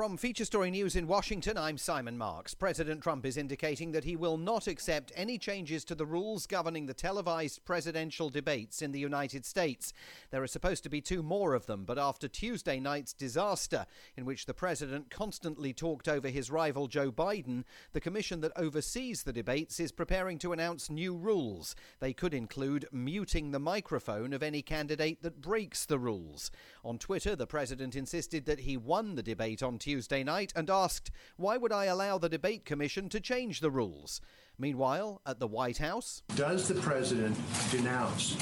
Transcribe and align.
From 0.00 0.16
Feature 0.16 0.46
Story 0.46 0.70
News 0.70 0.96
in 0.96 1.06
Washington, 1.06 1.58
I'm 1.58 1.76
Simon 1.76 2.16
Marks. 2.16 2.54
President 2.54 3.02
Trump 3.02 3.26
is 3.26 3.36
indicating 3.36 3.92
that 3.92 4.04
he 4.04 4.16
will 4.16 4.38
not 4.38 4.66
accept 4.66 5.12
any 5.14 5.36
changes 5.36 5.84
to 5.84 5.94
the 5.94 6.06
rules 6.06 6.46
governing 6.46 6.86
the 6.86 6.94
televised 6.94 7.62
presidential 7.66 8.30
debates 8.30 8.80
in 8.80 8.92
the 8.92 8.98
United 8.98 9.44
States. 9.44 9.92
There 10.30 10.42
are 10.42 10.46
supposed 10.46 10.84
to 10.84 10.88
be 10.88 11.02
two 11.02 11.22
more 11.22 11.52
of 11.52 11.66
them, 11.66 11.84
but 11.84 11.98
after 11.98 12.28
Tuesday 12.28 12.80
night's 12.80 13.12
disaster, 13.12 13.84
in 14.16 14.24
which 14.24 14.46
the 14.46 14.54
president 14.54 15.10
constantly 15.10 15.74
talked 15.74 16.08
over 16.08 16.28
his 16.28 16.50
rival 16.50 16.86
Joe 16.86 17.12
Biden, 17.12 17.64
the 17.92 18.00
commission 18.00 18.40
that 18.40 18.52
oversees 18.56 19.24
the 19.24 19.34
debates 19.34 19.78
is 19.78 19.92
preparing 19.92 20.38
to 20.38 20.54
announce 20.54 20.88
new 20.88 21.14
rules. 21.14 21.76
They 21.98 22.14
could 22.14 22.32
include 22.32 22.86
muting 22.90 23.50
the 23.50 23.58
microphone 23.58 24.32
of 24.32 24.42
any 24.42 24.62
candidate 24.62 25.20
that 25.20 25.42
breaks 25.42 25.84
the 25.84 25.98
rules. 25.98 26.50
On 26.86 26.96
Twitter, 26.96 27.36
the 27.36 27.46
president 27.46 27.94
insisted 27.94 28.46
that 28.46 28.60
he 28.60 28.78
won 28.78 29.14
the 29.14 29.22
debate 29.22 29.62
on 29.62 29.76
Tuesday 29.76 29.89
Tuesday 29.90 30.22
night 30.22 30.52
and 30.54 30.70
asked, 30.70 31.10
Why 31.36 31.56
would 31.56 31.72
I 31.72 31.86
allow 31.86 32.16
the 32.16 32.28
debate 32.28 32.64
commission 32.64 33.08
to 33.08 33.18
change 33.18 33.58
the 33.58 33.72
rules? 33.72 34.20
Meanwhile, 34.56 35.20
at 35.26 35.40
the 35.40 35.48
White 35.48 35.78
House, 35.78 36.22
does 36.36 36.68
the 36.68 36.80
president 36.80 37.36
denounce 37.72 38.34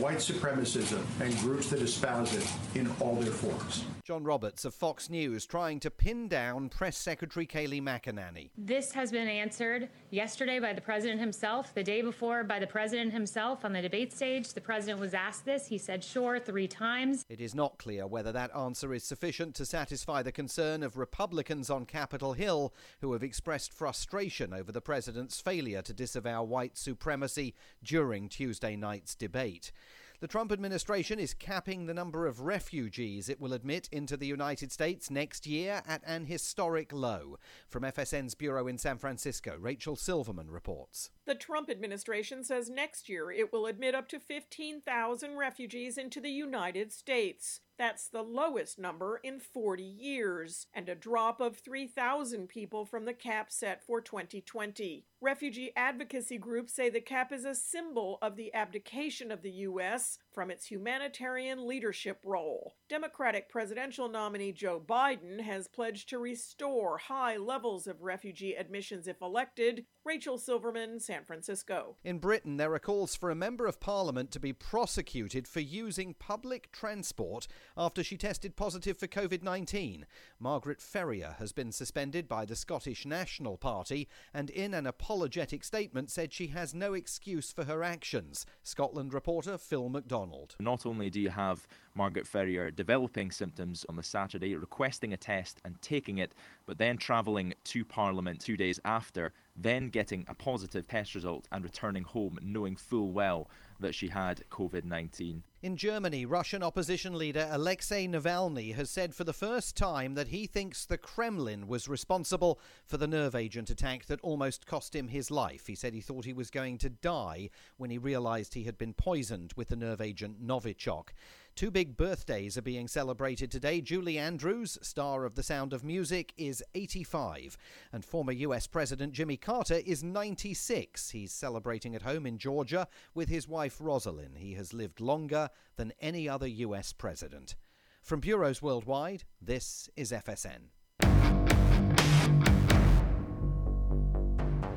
white 0.00 0.18
supremacism 0.18 1.04
and 1.20 1.32
groups 1.38 1.70
that 1.70 1.80
espouse 1.80 2.34
it 2.34 2.50
in 2.76 2.90
all 2.98 3.14
their 3.14 3.30
forms? 3.30 3.84
John 4.06 4.22
Roberts 4.22 4.64
of 4.64 4.72
Fox 4.72 5.10
News 5.10 5.46
trying 5.46 5.80
to 5.80 5.90
pin 5.90 6.28
down 6.28 6.68
Press 6.68 6.96
Secretary 6.96 7.44
Kayleigh 7.44 7.82
McEnany. 7.82 8.50
This 8.56 8.92
has 8.92 9.10
been 9.10 9.26
answered 9.26 9.88
yesterday 10.10 10.60
by 10.60 10.74
the 10.74 10.80
president 10.80 11.18
himself, 11.18 11.74
the 11.74 11.82
day 11.82 12.02
before 12.02 12.44
by 12.44 12.60
the 12.60 12.68
president 12.68 13.12
himself 13.12 13.64
on 13.64 13.72
the 13.72 13.82
debate 13.82 14.12
stage. 14.12 14.52
The 14.52 14.60
president 14.60 15.00
was 15.00 15.12
asked 15.12 15.44
this. 15.44 15.66
He 15.66 15.76
said 15.76 16.04
sure 16.04 16.38
three 16.38 16.68
times. 16.68 17.24
It 17.28 17.40
is 17.40 17.52
not 17.52 17.78
clear 17.78 18.06
whether 18.06 18.30
that 18.30 18.54
answer 18.54 18.94
is 18.94 19.02
sufficient 19.02 19.56
to 19.56 19.66
satisfy 19.66 20.22
the 20.22 20.30
concern 20.30 20.84
of 20.84 20.96
Republicans 20.96 21.68
on 21.68 21.84
Capitol 21.84 22.34
Hill 22.34 22.72
who 23.00 23.12
have 23.12 23.24
expressed 23.24 23.72
frustration 23.72 24.54
over 24.54 24.70
the 24.70 24.80
president's 24.80 25.40
failure 25.40 25.82
to 25.82 25.92
disavow 25.92 26.44
white 26.44 26.78
supremacy 26.78 27.56
during 27.82 28.28
Tuesday 28.28 28.76
night's 28.76 29.16
debate. 29.16 29.72
The 30.18 30.26
Trump 30.26 30.50
administration 30.50 31.18
is 31.18 31.34
capping 31.34 31.84
the 31.84 31.92
number 31.92 32.26
of 32.26 32.40
refugees 32.40 33.28
it 33.28 33.38
will 33.38 33.52
admit 33.52 33.86
into 33.92 34.16
the 34.16 34.26
United 34.26 34.72
States 34.72 35.10
next 35.10 35.46
year 35.46 35.82
at 35.86 36.00
an 36.06 36.24
historic 36.24 36.90
low. 36.90 37.36
From 37.68 37.82
FSN's 37.82 38.34
bureau 38.34 38.66
in 38.66 38.78
San 38.78 38.96
Francisco, 38.96 39.58
Rachel 39.60 39.94
Silverman 39.94 40.50
reports. 40.50 41.10
The 41.26 41.34
Trump 41.34 41.68
administration 41.68 42.44
says 42.44 42.70
next 42.70 43.10
year 43.10 43.30
it 43.30 43.52
will 43.52 43.66
admit 43.66 43.94
up 43.94 44.08
to 44.08 44.18
15,000 44.18 45.36
refugees 45.36 45.98
into 45.98 46.22
the 46.22 46.30
United 46.30 46.92
States. 46.92 47.60
That's 47.78 48.08
the 48.08 48.22
lowest 48.22 48.78
number 48.78 49.20
in 49.22 49.38
40 49.38 49.82
years, 49.82 50.66
and 50.72 50.88
a 50.88 50.94
drop 50.94 51.40
of 51.40 51.58
3,000 51.58 52.48
people 52.48 52.86
from 52.86 53.04
the 53.04 53.12
cap 53.12 53.50
set 53.50 53.84
for 53.84 54.00
2020. 54.00 55.04
Refugee 55.20 55.72
advocacy 55.76 56.38
groups 56.38 56.72
say 56.72 56.88
the 56.88 57.00
cap 57.00 57.32
is 57.32 57.44
a 57.44 57.54
symbol 57.54 58.18
of 58.22 58.36
the 58.36 58.52
abdication 58.54 59.30
of 59.30 59.42
the 59.42 59.50
U.S. 59.50 60.18
from 60.36 60.50
its 60.50 60.66
humanitarian 60.66 61.66
leadership 61.66 62.20
role. 62.22 62.74
Democratic 62.90 63.48
presidential 63.48 64.06
nominee 64.06 64.52
Joe 64.52 64.78
Biden 64.78 65.40
has 65.40 65.66
pledged 65.66 66.10
to 66.10 66.18
restore 66.18 66.98
high 66.98 67.38
levels 67.38 67.86
of 67.86 68.02
refugee 68.02 68.54
admissions 68.54 69.08
if 69.08 69.22
elected. 69.22 69.86
Rachel 70.04 70.36
Silverman, 70.36 71.00
San 71.00 71.24
Francisco. 71.24 71.96
In 72.04 72.18
Britain, 72.18 72.58
there 72.58 72.74
are 72.74 72.78
calls 72.78 73.16
for 73.16 73.30
a 73.30 73.34
Member 73.34 73.66
of 73.66 73.80
Parliament 73.80 74.30
to 74.32 74.38
be 74.38 74.52
prosecuted 74.52 75.48
for 75.48 75.60
using 75.60 76.12
public 76.12 76.70
transport 76.70 77.48
after 77.74 78.04
she 78.04 78.18
tested 78.18 78.56
positive 78.56 78.98
for 78.98 79.06
COVID 79.06 79.42
19. 79.42 80.04
Margaret 80.38 80.82
Ferrier 80.82 81.36
has 81.38 81.52
been 81.52 81.72
suspended 81.72 82.28
by 82.28 82.44
the 82.44 82.54
Scottish 82.54 83.06
National 83.06 83.56
Party 83.56 84.06
and, 84.34 84.50
in 84.50 84.74
an 84.74 84.86
apologetic 84.86 85.64
statement, 85.64 86.10
said 86.10 86.34
she 86.34 86.48
has 86.48 86.74
no 86.74 86.92
excuse 86.92 87.50
for 87.52 87.64
her 87.64 87.82
actions. 87.82 88.44
Scotland 88.62 89.14
reporter 89.14 89.56
Phil 89.56 89.88
McDonald. 89.88 90.25
Not 90.60 90.86
only 90.86 91.10
do 91.10 91.20
you 91.20 91.30
have 91.30 91.66
Margaret 91.96 92.26
Ferrier 92.26 92.70
developing 92.70 93.30
symptoms 93.30 93.86
on 93.88 93.96
the 93.96 94.02
Saturday, 94.02 94.54
requesting 94.54 95.12
a 95.12 95.16
test 95.16 95.60
and 95.64 95.80
taking 95.80 96.18
it, 96.18 96.32
but 96.66 96.78
then 96.78 96.98
travelling 96.98 97.54
to 97.64 97.84
Parliament 97.84 98.40
two 98.40 98.56
days 98.56 98.78
after, 98.84 99.32
then 99.56 99.88
getting 99.88 100.24
a 100.28 100.34
positive 100.34 100.86
test 100.86 101.14
result 101.14 101.48
and 101.50 101.64
returning 101.64 102.04
home 102.04 102.38
knowing 102.42 102.76
full 102.76 103.10
well 103.10 103.48
that 103.80 103.94
she 103.94 104.08
had 104.08 104.42
COVID 104.50 104.84
19. 104.84 105.42
In 105.62 105.76
Germany, 105.76 106.26
Russian 106.26 106.62
opposition 106.62 107.16
leader 107.16 107.48
Alexei 107.50 108.06
Navalny 108.06 108.74
has 108.74 108.88
said 108.90 109.14
for 109.14 109.24
the 109.24 109.32
first 109.32 109.76
time 109.76 110.14
that 110.14 110.28
he 110.28 110.46
thinks 110.46 110.84
the 110.84 110.98
Kremlin 110.98 111.66
was 111.66 111.88
responsible 111.88 112.60
for 112.86 112.98
the 112.98 113.08
nerve 113.08 113.34
agent 113.34 113.70
attack 113.70 114.06
that 114.06 114.20
almost 114.20 114.66
cost 114.66 114.94
him 114.94 115.08
his 115.08 115.30
life. 115.30 115.66
He 115.66 115.74
said 115.74 115.94
he 115.94 116.00
thought 116.00 116.24
he 116.24 116.32
was 116.32 116.50
going 116.50 116.78
to 116.78 116.90
die 116.90 117.50
when 117.78 117.90
he 117.90 117.98
realized 117.98 118.54
he 118.54 118.64
had 118.64 118.78
been 118.78 118.92
poisoned 118.92 119.54
with 119.56 119.68
the 119.68 119.76
nerve 119.76 120.00
agent 120.00 120.46
Novichok. 120.46 121.08
Two 121.56 121.70
big 121.70 121.96
birthdays 121.96 122.58
are 122.58 122.62
being 122.62 122.86
celebrated 122.86 123.50
today. 123.50 123.80
Julie 123.80 124.18
Andrews, 124.18 124.76
star 124.82 125.24
of 125.24 125.36
The 125.36 125.42
Sound 125.42 125.72
of 125.72 125.82
Music, 125.82 126.34
is 126.36 126.62
85, 126.74 127.56
and 127.94 128.04
former 128.04 128.32
US 128.32 128.66
President 128.66 129.14
Jimmy 129.14 129.38
Carter 129.38 129.80
is 129.86 130.04
96. 130.04 131.08
He's 131.08 131.32
celebrating 131.32 131.94
at 131.94 132.02
home 132.02 132.26
in 132.26 132.36
Georgia 132.36 132.86
with 133.14 133.30
his 133.30 133.48
wife 133.48 133.78
Rosalynn. 133.78 134.36
He 134.36 134.52
has 134.52 134.74
lived 134.74 135.00
longer 135.00 135.48
than 135.76 135.94
any 135.98 136.28
other 136.28 136.46
US 136.46 136.92
president. 136.92 137.56
From 138.02 138.20
bureaus 138.20 138.60
worldwide, 138.60 139.24
this 139.40 139.88
is 139.96 140.12
FSN. 140.12 140.68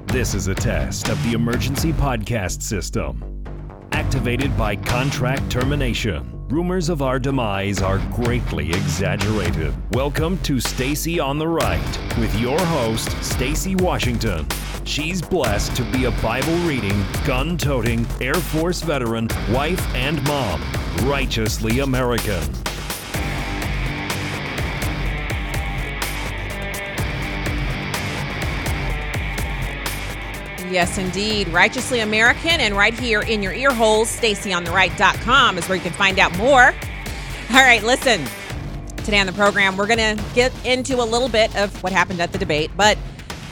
This 0.06 0.34
is 0.34 0.48
a 0.48 0.56
test 0.56 1.10
of 1.10 1.22
the 1.26 1.34
emergency 1.34 1.92
podcast 1.92 2.62
system. 2.62 3.44
Activated 3.92 4.58
by 4.58 4.78
contract 4.78 5.52
termination. 5.52 6.39
Rumors 6.50 6.90
of 6.90 7.04
our 7.04 7.20
demise 7.20 7.80
are 7.84 8.00
greatly 8.12 8.70
exaggerated. 8.70 9.72
Welcome 9.94 10.40
to 10.40 10.60
Stacy 10.60 11.20
on 11.20 11.38
the 11.38 11.48
Right 11.48 12.00
with 12.18 12.34
your 12.40 12.60
host, 12.60 13.12
Stacy 13.24 13.76
Washington. 13.76 14.48
She's 14.84 15.22
blessed 15.22 15.76
to 15.76 15.84
be 15.92 16.06
a 16.06 16.12
Bible 16.24 16.56
reading, 16.66 17.06
gun 17.24 17.56
toting, 17.56 18.08
Air 18.20 18.34
Force 18.34 18.82
veteran, 18.82 19.28
wife, 19.52 19.94
and 19.94 20.24
mom. 20.24 20.60
Righteously 21.04 21.82
American. 21.82 22.42
Yes, 30.70 31.00
indeed. 31.00 31.48
Righteously 31.48 32.02
American, 32.02 32.60
and 32.60 32.76
right 32.76 32.94
here 32.94 33.22
in 33.22 33.42
your 33.42 33.54
ear 33.54 33.74
holes, 33.74 34.08
StacyOnTheRight.com 34.20 35.58
is 35.58 35.68
where 35.68 35.76
you 35.76 35.82
can 35.82 35.94
find 35.94 36.20
out 36.20 36.38
more. 36.38 36.66
All 36.66 37.64
right, 37.64 37.82
listen. 37.82 38.24
Today 38.98 39.20
on 39.20 39.26
the 39.26 39.34
program, 39.34 39.78
we're 39.78 39.88
going 39.88 40.16
to 40.16 40.24
get 40.36 40.54
into 40.64 41.02
a 41.02 41.04
little 41.04 41.28
bit 41.28 41.56
of 41.56 41.82
what 41.82 41.92
happened 41.92 42.22
at 42.22 42.32
the 42.32 42.38
debate, 42.38 42.70
but 42.78 43.00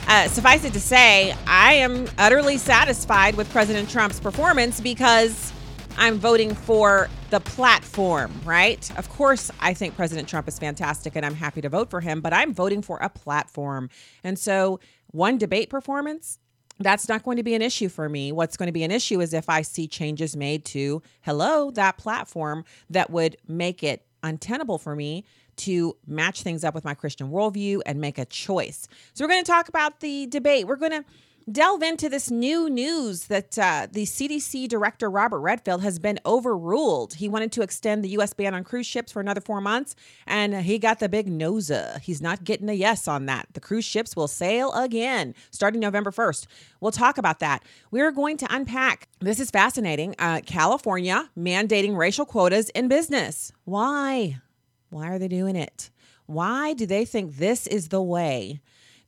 uh, 0.07 0.27
suffice 0.27 0.63
it 0.63 0.73
to 0.73 0.79
say, 0.79 1.35
I 1.47 1.73
am 1.73 2.07
utterly 2.19 2.57
satisfied 2.57 3.33
with 3.33 3.49
President 3.51 3.89
Trump's 3.89 4.19
performance 4.19 4.79
because 4.79 5.51
I'm 5.97 6.19
voting 6.19 6.53
for 6.53 7.09
the 7.31 7.39
platform, 7.39 8.31
right? 8.45 8.95
Of 8.95 9.09
course, 9.09 9.49
I 9.59 9.73
think 9.73 9.95
President 9.95 10.27
Trump 10.27 10.47
is 10.47 10.59
fantastic 10.59 11.15
and 11.15 11.25
I'm 11.25 11.33
happy 11.33 11.61
to 11.61 11.69
vote 11.69 11.89
for 11.89 12.01
him, 12.01 12.21
but 12.21 12.31
I'm 12.31 12.53
voting 12.53 12.83
for 12.83 12.99
a 12.99 13.09
platform. 13.09 13.89
And 14.23 14.37
so, 14.37 14.79
one 15.11 15.39
debate 15.39 15.69
performance 15.71 16.37
that's 16.79 17.09
not 17.09 17.23
going 17.23 17.37
to 17.37 17.43
be 17.43 17.55
an 17.55 17.61
issue 17.61 17.89
for 17.89 18.07
me. 18.09 18.31
What's 18.31 18.57
going 18.57 18.67
to 18.67 18.73
be 18.73 18.83
an 18.83 18.91
issue 18.91 19.19
is 19.21 19.33
if 19.33 19.49
I 19.49 19.61
see 19.61 19.87
changes 19.87 20.35
made 20.35 20.65
to, 20.65 21.01
hello, 21.21 21.71
that 21.71 21.97
platform 21.97 22.65
that 22.89 23.09
would 23.09 23.37
make 23.47 23.83
it 23.83 24.05
untenable 24.23 24.77
for 24.77 24.95
me 24.95 25.25
to 25.57 25.95
match 26.05 26.43
things 26.43 26.63
up 26.63 26.75
with 26.75 26.85
my 26.85 26.93
Christian 26.93 27.31
worldview 27.31 27.81
and 27.85 27.99
make 27.99 28.17
a 28.17 28.25
choice. 28.25 28.87
So, 29.13 29.23
we're 29.23 29.29
going 29.29 29.43
to 29.43 29.51
talk 29.51 29.69
about 29.69 30.01
the 30.01 30.27
debate. 30.27 30.67
We're 30.67 30.75
going 30.75 30.91
to 30.91 31.05
delve 31.49 31.81
into 31.81 32.09
this 32.09 32.29
new 32.29 32.69
news 32.69 33.25
that 33.27 33.57
uh, 33.57 33.87
the 33.89 34.03
CDC 34.03 34.67
director 34.67 35.09
Robert 35.09 35.39
Redfield 35.39 35.81
has 35.81 35.97
been 35.97 36.19
overruled. 36.25 37.15
He 37.15 37.29
wanted 37.29 37.51
to 37.53 37.61
extend 37.61 38.03
the 38.03 38.09
U.S. 38.09 38.33
ban 38.33 38.53
on 38.53 38.63
cruise 38.63 38.85
ships 38.85 39.11
for 39.11 39.21
another 39.21 39.39
four 39.39 39.61
months, 39.61 39.95
and 40.25 40.61
he 40.61 40.77
got 40.77 40.99
the 40.99 41.07
big 41.07 41.27
nosa. 41.27 41.99
He's 42.01 42.21
not 42.21 42.43
getting 42.43 42.69
a 42.69 42.73
yes 42.73 43.07
on 43.07 43.27
that. 43.27 43.47
The 43.53 43.61
cruise 43.61 43.85
ships 43.85 44.15
will 44.15 44.27
sail 44.27 44.73
again 44.73 45.33
starting 45.51 45.79
November 45.79 46.11
1st. 46.11 46.47
We'll 46.81 46.91
talk 46.91 47.17
about 47.17 47.39
that. 47.39 47.63
We're 47.91 48.11
going 48.11 48.37
to 48.37 48.47
unpack. 48.53 49.07
This 49.19 49.39
is 49.39 49.49
fascinating. 49.49 50.15
Uh, 50.19 50.41
California 50.45 51.29
mandating 51.37 51.95
racial 51.95 52.25
quotas 52.25 52.69
in 52.69 52.87
business. 52.87 53.53
Why? 53.63 54.41
Why 54.89 55.09
are 55.09 55.19
they 55.19 55.27
doing 55.27 55.55
it? 55.55 55.89
Why 56.25 56.73
do 56.73 56.85
they 56.85 57.05
think 57.05 57.37
this 57.37 57.67
is 57.67 57.87
the 57.87 58.01
way 58.01 58.59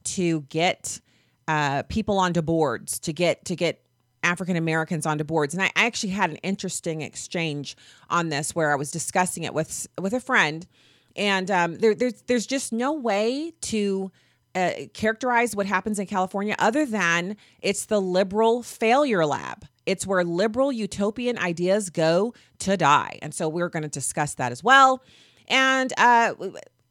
to 0.06 0.42
get 0.44 1.02
uh, 1.50 1.84
people 1.84 2.20
onto 2.20 2.42
boards 2.42 3.00
to 3.00 3.12
get 3.12 3.46
to 3.46 3.56
get 3.56 3.82
African 4.22 4.56
Americans 4.56 5.06
onto 5.06 5.24
boards. 5.24 5.54
And 5.56 5.64
I 5.64 5.72
actually 5.76 6.14
had 6.14 6.30
an 6.30 6.38
interesting 6.38 7.02
exchange 7.02 7.76
on 8.10 8.30
this 8.30 8.54
where 8.56 8.72
I 8.72 8.76
was 8.76 8.92
discussing 8.92 9.44
it 9.46 9.54
with 9.54 9.88
with 10.00 10.14
a 10.14 10.20
friend 10.20 10.68
And 11.16 11.50
um, 11.52 11.78
there, 11.80 11.96
there's 11.96 12.22
there's 12.28 12.48
just 12.48 12.72
no 12.72 12.94
way 12.94 13.54
to 13.62 14.12
uh, 14.56 14.72
characterize 14.94 15.56
what 15.56 15.66
happens 15.66 16.00
in 16.00 16.06
California 16.06 16.56
other 16.60 16.86
than 16.86 17.36
it's 17.62 17.86
the 17.86 18.02
liberal 18.02 18.64
failure 18.64 19.26
lab. 19.26 19.66
It's 19.86 20.06
where 20.06 20.24
liberal 20.24 20.72
utopian 20.72 21.38
ideas 21.38 21.90
go 21.90 22.34
to 22.60 22.78
die. 22.78 23.20
And 23.22 23.34
so 23.34 23.50
we're 23.50 23.70
going 23.70 23.84
to 23.84 23.90
discuss 23.90 24.36
that 24.36 24.52
as 24.52 24.64
well. 24.64 25.04
And 25.48 25.92
uh, 25.98 26.36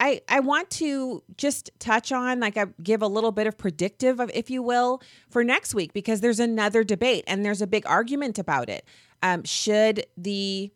I, 0.00 0.20
I 0.28 0.40
want 0.40 0.70
to 0.70 1.22
just 1.36 1.70
touch 1.80 2.12
on, 2.12 2.40
like, 2.40 2.56
I 2.56 2.66
give 2.82 3.02
a 3.02 3.08
little 3.08 3.32
bit 3.32 3.46
of 3.46 3.58
predictive, 3.58 4.20
of, 4.20 4.30
if 4.32 4.48
you 4.48 4.62
will, 4.62 5.02
for 5.28 5.42
next 5.42 5.74
week 5.74 5.92
because 5.92 6.20
there's 6.20 6.40
another 6.40 6.84
debate 6.84 7.24
and 7.26 7.44
there's 7.44 7.60
a 7.60 7.66
big 7.66 7.84
argument 7.86 8.38
about 8.38 8.68
it. 8.68 8.84
Um, 9.22 9.42
should 9.44 10.06
the 10.16 10.70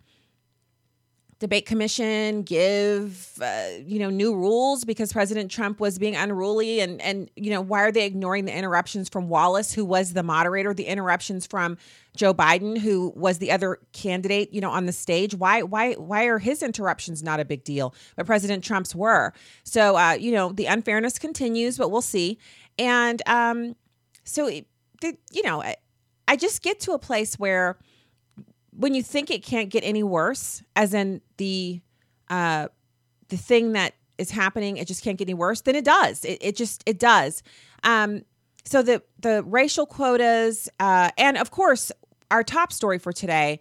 debate 1.42 1.66
commission 1.66 2.42
give 2.42 3.38
uh, 3.42 3.66
you 3.84 3.98
know 3.98 4.10
new 4.10 4.34
rules 4.34 4.84
because 4.84 5.12
president 5.12 5.50
trump 5.50 5.80
was 5.80 5.98
being 5.98 6.16
unruly 6.16 6.80
and 6.80 7.00
and 7.02 7.30
you 7.36 7.50
know 7.50 7.60
why 7.60 7.82
are 7.82 7.92
they 7.92 8.06
ignoring 8.06 8.44
the 8.44 8.56
interruptions 8.56 9.08
from 9.08 9.28
wallace 9.28 9.72
who 9.72 9.84
was 9.84 10.12
the 10.12 10.22
moderator 10.22 10.72
the 10.72 10.86
interruptions 10.86 11.46
from 11.46 11.76
joe 12.16 12.32
biden 12.32 12.78
who 12.78 13.12
was 13.16 13.38
the 13.38 13.50
other 13.50 13.78
candidate 13.92 14.52
you 14.52 14.60
know 14.60 14.70
on 14.70 14.86
the 14.86 14.92
stage? 14.92 15.34
Why 15.34 15.62
why 15.62 15.94
why 15.94 16.24
are 16.24 16.38
his 16.38 16.62
interruptions 16.62 17.22
not 17.22 17.40
a 17.40 17.44
big 17.44 17.64
deal? 17.64 17.94
But 18.16 18.26
president 18.26 18.64
trump's 18.64 18.94
were. 18.94 19.32
So 19.64 19.96
uh, 19.96 20.12
you 20.12 20.32
know 20.32 20.52
the 20.52 20.66
unfairness 20.66 21.18
continues 21.18 21.76
but 21.76 21.90
we'll 21.90 22.02
see. 22.02 22.38
And 22.78 23.20
um 23.26 23.76
so 24.24 24.46
the, 24.46 25.16
you 25.32 25.42
know 25.42 25.62
I, 25.62 25.76
I 26.26 26.36
just 26.36 26.62
get 26.62 26.80
to 26.80 26.92
a 26.92 26.98
place 26.98 27.38
where 27.38 27.76
when 28.76 28.94
you 28.94 29.02
think 29.02 29.30
it 29.30 29.42
can't 29.42 29.70
get 29.70 29.84
any 29.84 30.02
worse, 30.02 30.62
as 30.74 30.94
in 30.94 31.20
the 31.36 31.80
uh, 32.28 32.68
the 33.28 33.36
thing 33.36 33.72
that 33.72 33.94
is 34.18 34.30
happening, 34.30 34.76
it 34.76 34.86
just 34.86 35.02
can't 35.02 35.18
get 35.18 35.26
any 35.26 35.34
worse, 35.34 35.60
then 35.62 35.74
it 35.74 35.84
does. 35.84 36.24
It, 36.24 36.38
it 36.40 36.56
just 36.56 36.82
it 36.86 36.98
does. 36.98 37.42
Um, 37.84 38.22
so 38.64 38.82
the 38.82 39.02
the 39.18 39.42
racial 39.44 39.86
quotas, 39.86 40.68
uh, 40.80 41.10
and 41.18 41.36
of 41.36 41.50
course, 41.50 41.92
our 42.30 42.42
top 42.42 42.72
story 42.72 42.98
for 42.98 43.12
today, 43.12 43.60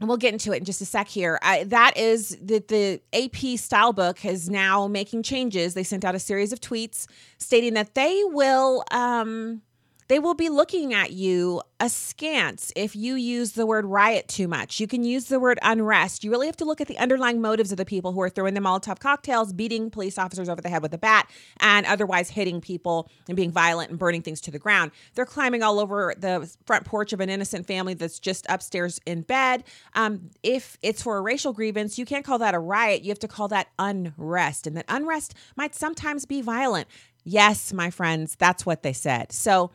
and 0.00 0.08
we'll 0.08 0.16
get 0.16 0.32
into 0.32 0.52
it 0.52 0.58
in 0.58 0.64
just 0.64 0.80
a 0.80 0.84
sec 0.86 1.08
here. 1.08 1.38
I, 1.42 1.64
that 1.64 1.96
is 1.96 2.38
that 2.42 2.68
the 2.68 3.00
AP 3.12 3.58
style 3.58 3.92
book 3.92 4.24
is 4.24 4.48
now 4.48 4.86
making 4.86 5.22
changes. 5.24 5.74
They 5.74 5.82
sent 5.82 6.04
out 6.04 6.14
a 6.14 6.20
series 6.20 6.52
of 6.52 6.60
tweets 6.60 7.06
stating 7.38 7.74
that 7.74 7.94
they 7.94 8.22
will. 8.24 8.84
Um, 8.90 9.62
they 10.08 10.18
will 10.18 10.34
be 10.34 10.48
looking 10.48 10.94
at 10.94 11.12
you 11.12 11.62
askance 11.80 12.72
if 12.74 12.96
you 12.96 13.14
use 13.14 13.52
the 13.52 13.66
word 13.66 13.84
riot 13.84 14.26
too 14.26 14.48
much. 14.48 14.80
You 14.80 14.86
can 14.86 15.04
use 15.04 15.26
the 15.26 15.38
word 15.38 15.58
unrest. 15.62 16.24
You 16.24 16.30
really 16.30 16.46
have 16.46 16.56
to 16.56 16.64
look 16.64 16.80
at 16.80 16.88
the 16.88 16.98
underlying 16.98 17.40
motives 17.40 17.70
of 17.70 17.78
the 17.78 17.84
people 17.84 18.12
who 18.12 18.20
are 18.22 18.30
throwing 18.30 18.54
the 18.54 18.60
Molotov 18.60 18.98
cocktails, 18.98 19.52
beating 19.52 19.90
police 19.90 20.18
officers 20.18 20.48
over 20.48 20.60
the 20.60 20.70
head 20.70 20.82
with 20.82 20.94
a 20.94 20.98
bat, 20.98 21.30
and 21.60 21.86
otherwise 21.86 22.30
hitting 22.30 22.60
people 22.60 23.10
and 23.28 23.36
being 23.36 23.52
violent 23.52 23.90
and 23.90 23.98
burning 23.98 24.22
things 24.22 24.40
to 24.40 24.50
the 24.50 24.58
ground. 24.58 24.90
They're 25.14 25.26
climbing 25.26 25.62
all 25.62 25.78
over 25.78 26.14
the 26.16 26.50
front 26.66 26.84
porch 26.86 27.12
of 27.12 27.20
an 27.20 27.28
innocent 27.28 27.66
family 27.66 27.94
that's 27.94 28.18
just 28.18 28.46
upstairs 28.48 29.00
in 29.06 29.22
bed. 29.22 29.62
Um, 29.94 30.30
if 30.42 30.78
it's 30.82 31.02
for 31.02 31.18
a 31.18 31.20
racial 31.20 31.52
grievance, 31.52 31.98
you 31.98 32.06
can't 32.06 32.24
call 32.24 32.38
that 32.38 32.54
a 32.54 32.58
riot. 32.58 33.02
You 33.02 33.10
have 33.10 33.18
to 33.20 33.28
call 33.28 33.48
that 33.48 33.68
unrest. 33.78 34.66
And 34.66 34.76
that 34.76 34.86
unrest 34.88 35.34
might 35.54 35.74
sometimes 35.74 36.24
be 36.24 36.40
violent. 36.40 36.88
Yes, 37.24 37.74
my 37.74 37.90
friends, 37.90 38.36
that's 38.36 38.64
what 38.64 38.82
they 38.82 38.94
said. 38.94 39.32
So, 39.32 39.70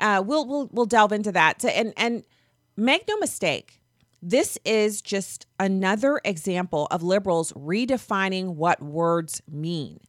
uh, 0.00 0.22
we'll 0.24 0.46
we'll 0.46 0.68
we'll 0.72 0.86
delve 0.86 1.12
into 1.12 1.32
that. 1.32 1.64
And 1.64 1.92
and 1.96 2.24
make 2.76 3.06
no 3.08 3.16
mistake, 3.18 3.80
this 4.22 4.58
is 4.64 5.02
just 5.02 5.46
another 5.58 6.20
example 6.24 6.88
of 6.90 7.02
liberals 7.02 7.52
redefining 7.52 8.54
what 8.54 8.82
words 8.82 9.42
mean, 9.50 10.00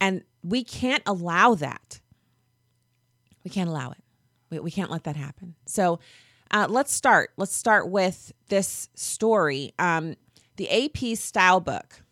and 0.00 0.22
we 0.42 0.64
can't 0.64 1.02
allow 1.06 1.54
that. 1.54 2.00
We 3.44 3.50
can't 3.50 3.68
allow 3.68 3.90
it. 3.92 4.02
We, 4.50 4.58
we 4.60 4.70
can't 4.70 4.90
let 4.90 5.04
that 5.04 5.16
happen. 5.16 5.54
So. 5.66 6.00
Uh, 6.52 6.66
let's 6.68 6.92
start. 6.92 7.30
Let's 7.36 7.54
start 7.54 7.88
with 7.90 8.32
this 8.48 8.88
story. 8.96 9.72
Um, 9.78 10.16
the 10.56 10.68
AP 10.68 11.16
style 11.16 11.60
book. 11.60 12.02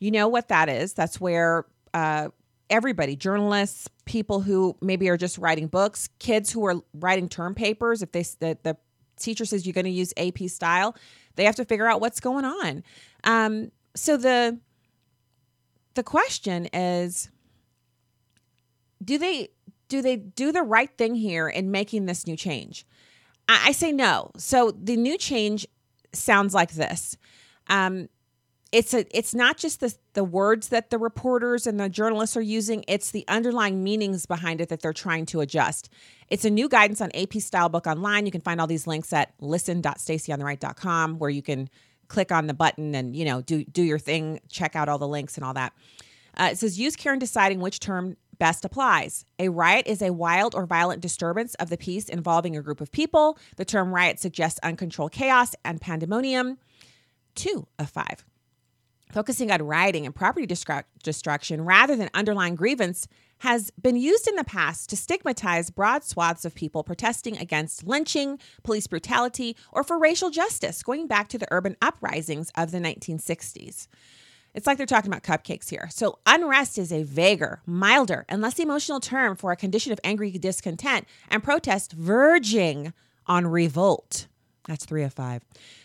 You 0.00 0.10
know 0.10 0.26
what 0.26 0.48
that 0.48 0.68
is? 0.68 0.92
That's 0.92 1.20
where 1.20 1.66
uh, 1.94 2.30
everybody 2.70 3.16
journalists 3.16 3.88
people 4.06 4.40
who 4.40 4.76
maybe 4.80 5.08
are 5.08 5.16
just 5.16 5.36
writing 5.36 5.66
books 5.66 6.08
kids 6.18 6.50
who 6.50 6.64
are 6.64 6.76
writing 6.94 7.28
term 7.28 7.54
papers 7.54 8.00
if 8.02 8.12
they 8.12 8.22
the, 8.22 8.56
the 8.62 8.76
teacher 9.18 9.44
says 9.44 9.66
you're 9.66 9.74
going 9.74 9.84
to 9.84 9.90
use 9.90 10.14
ap 10.16 10.38
style 10.48 10.96
they 11.36 11.44
have 11.44 11.56
to 11.56 11.64
figure 11.64 11.86
out 11.86 12.00
what's 12.00 12.20
going 12.20 12.44
on. 12.44 12.82
Um, 13.24 13.70
so 13.94 14.16
the 14.16 14.58
the 15.94 16.02
question 16.02 16.66
is 16.72 17.30
do 19.02 19.18
they 19.18 19.48
do 19.88 20.02
they 20.02 20.16
do 20.16 20.52
the 20.52 20.62
right 20.62 20.90
thing 20.96 21.14
here 21.14 21.48
in 21.48 21.70
making 21.70 22.06
this 22.06 22.26
new 22.26 22.36
change? 22.36 22.86
I, 23.48 23.68
I 23.68 23.72
say 23.72 23.92
no. 23.92 24.30
So 24.36 24.70
the 24.70 24.96
new 24.96 25.18
change 25.18 25.66
sounds 26.12 26.54
like 26.54 26.72
this. 26.72 27.16
Um, 27.68 28.08
it's 28.72 28.94
a 28.94 29.04
it's 29.16 29.34
not 29.34 29.56
just 29.56 29.80
the 29.80 29.94
the 30.12 30.24
words 30.24 30.68
that 30.68 30.90
the 30.90 30.98
reporters 30.98 31.66
and 31.66 31.78
the 31.80 31.88
journalists 31.88 32.36
are 32.36 32.42
using 32.42 32.84
it's 32.86 33.10
the 33.10 33.24
underlying 33.28 33.82
meanings 33.82 34.26
behind 34.26 34.60
it 34.60 34.68
that 34.68 34.80
they're 34.80 34.92
trying 34.92 35.26
to 35.26 35.40
adjust 35.40 35.88
it's 36.28 36.44
a 36.44 36.50
new 36.50 36.68
guidance 36.68 37.00
on 37.00 37.10
ap 37.14 37.32
style 37.34 37.68
book 37.68 37.86
online 37.86 38.26
you 38.26 38.32
can 38.32 38.40
find 38.40 38.60
all 38.60 38.66
these 38.66 38.86
links 38.86 39.12
at 39.12 39.32
listen.stacyontheright.com 39.40 41.18
where 41.18 41.30
you 41.30 41.42
can 41.42 41.68
click 42.08 42.30
on 42.32 42.46
the 42.46 42.54
button 42.54 42.94
and 42.94 43.16
you 43.16 43.24
know 43.24 43.40
do 43.40 43.64
do 43.64 43.82
your 43.82 43.98
thing 43.98 44.40
check 44.48 44.76
out 44.76 44.88
all 44.88 44.98
the 44.98 45.08
links 45.08 45.36
and 45.36 45.44
all 45.44 45.54
that 45.54 45.72
uh, 46.38 46.48
it 46.52 46.58
says 46.58 46.78
use 46.78 46.96
care 46.96 47.12
in 47.12 47.18
deciding 47.18 47.60
which 47.60 47.80
term 47.80 48.16
best 48.40 48.64
applies. 48.64 49.24
A 49.38 49.50
riot 49.50 49.86
is 49.86 50.02
a 50.02 50.12
wild 50.12 50.54
or 50.56 50.66
violent 50.66 51.02
disturbance 51.02 51.54
of 51.56 51.68
the 51.68 51.76
peace 51.76 52.08
involving 52.08 52.56
a 52.56 52.62
group 52.62 52.80
of 52.80 52.90
people. 52.90 53.38
The 53.56 53.66
term 53.66 53.94
riot 53.94 54.18
suggests 54.18 54.58
uncontrolled 54.62 55.12
chaos 55.12 55.54
and 55.64 55.80
pandemonium. 55.80 56.56
Two 57.34 57.68
of 57.78 57.90
five. 57.90 58.24
Focusing 59.12 59.50
on 59.50 59.62
rioting 59.62 60.06
and 60.06 60.14
property 60.14 60.46
destruction 60.46 61.64
rather 61.64 61.96
than 61.96 62.10
underlying 62.14 62.54
grievance 62.54 63.08
has 63.38 63.70
been 63.80 63.96
used 63.96 64.28
in 64.28 64.36
the 64.36 64.44
past 64.44 64.90
to 64.90 64.96
stigmatize 64.96 65.70
broad 65.70 66.04
swaths 66.04 66.44
of 66.44 66.54
people 66.54 66.84
protesting 66.84 67.36
against 67.38 67.86
lynching, 67.86 68.38
police 68.62 68.86
brutality, 68.86 69.56
or 69.72 69.82
for 69.82 69.98
racial 69.98 70.30
justice, 70.30 70.82
going 70.82 71.06
back 71.06 71.26
to 71.28 71.38
the 71.38 71.48
urban 71.50 71.76
uprisings 71.80 72.52
of 72.56 72.70
the 72.70 72.78
1960s. 72.78 73.88
It's 74.54 74.66
like 74.66 74.76
they're 74.76 74.86
talking 74.86 75.10
about 75.10 75.22
cupcakes 75.22 75.70
here. 75.70 75.88
So, 75.90 76.18
unrest 76.26 76.76
is 76.76 76.92
a 76.92 77.02
vaguer, 77.02 77.62
milder, 77.66 78.26
and 78.28 78.42
less 78.42 78.58
emotional 78.58 79.00
term 79.00 79.36
for 79.36 79.52
a 79.52 79.56
condition 79.56 79.92
of 79.92 80.00
angry 80.02 80.30
discontent 80.32 81.06
and 81.28 81.42
protest 81.42 81.92
verging 81.92 82.92
on 83.26 83.46
revolt. 83.46 84.26
That's 84.66 84.84
three 84.84 85.04
of 85.04 85.14
five. 85.14 85.42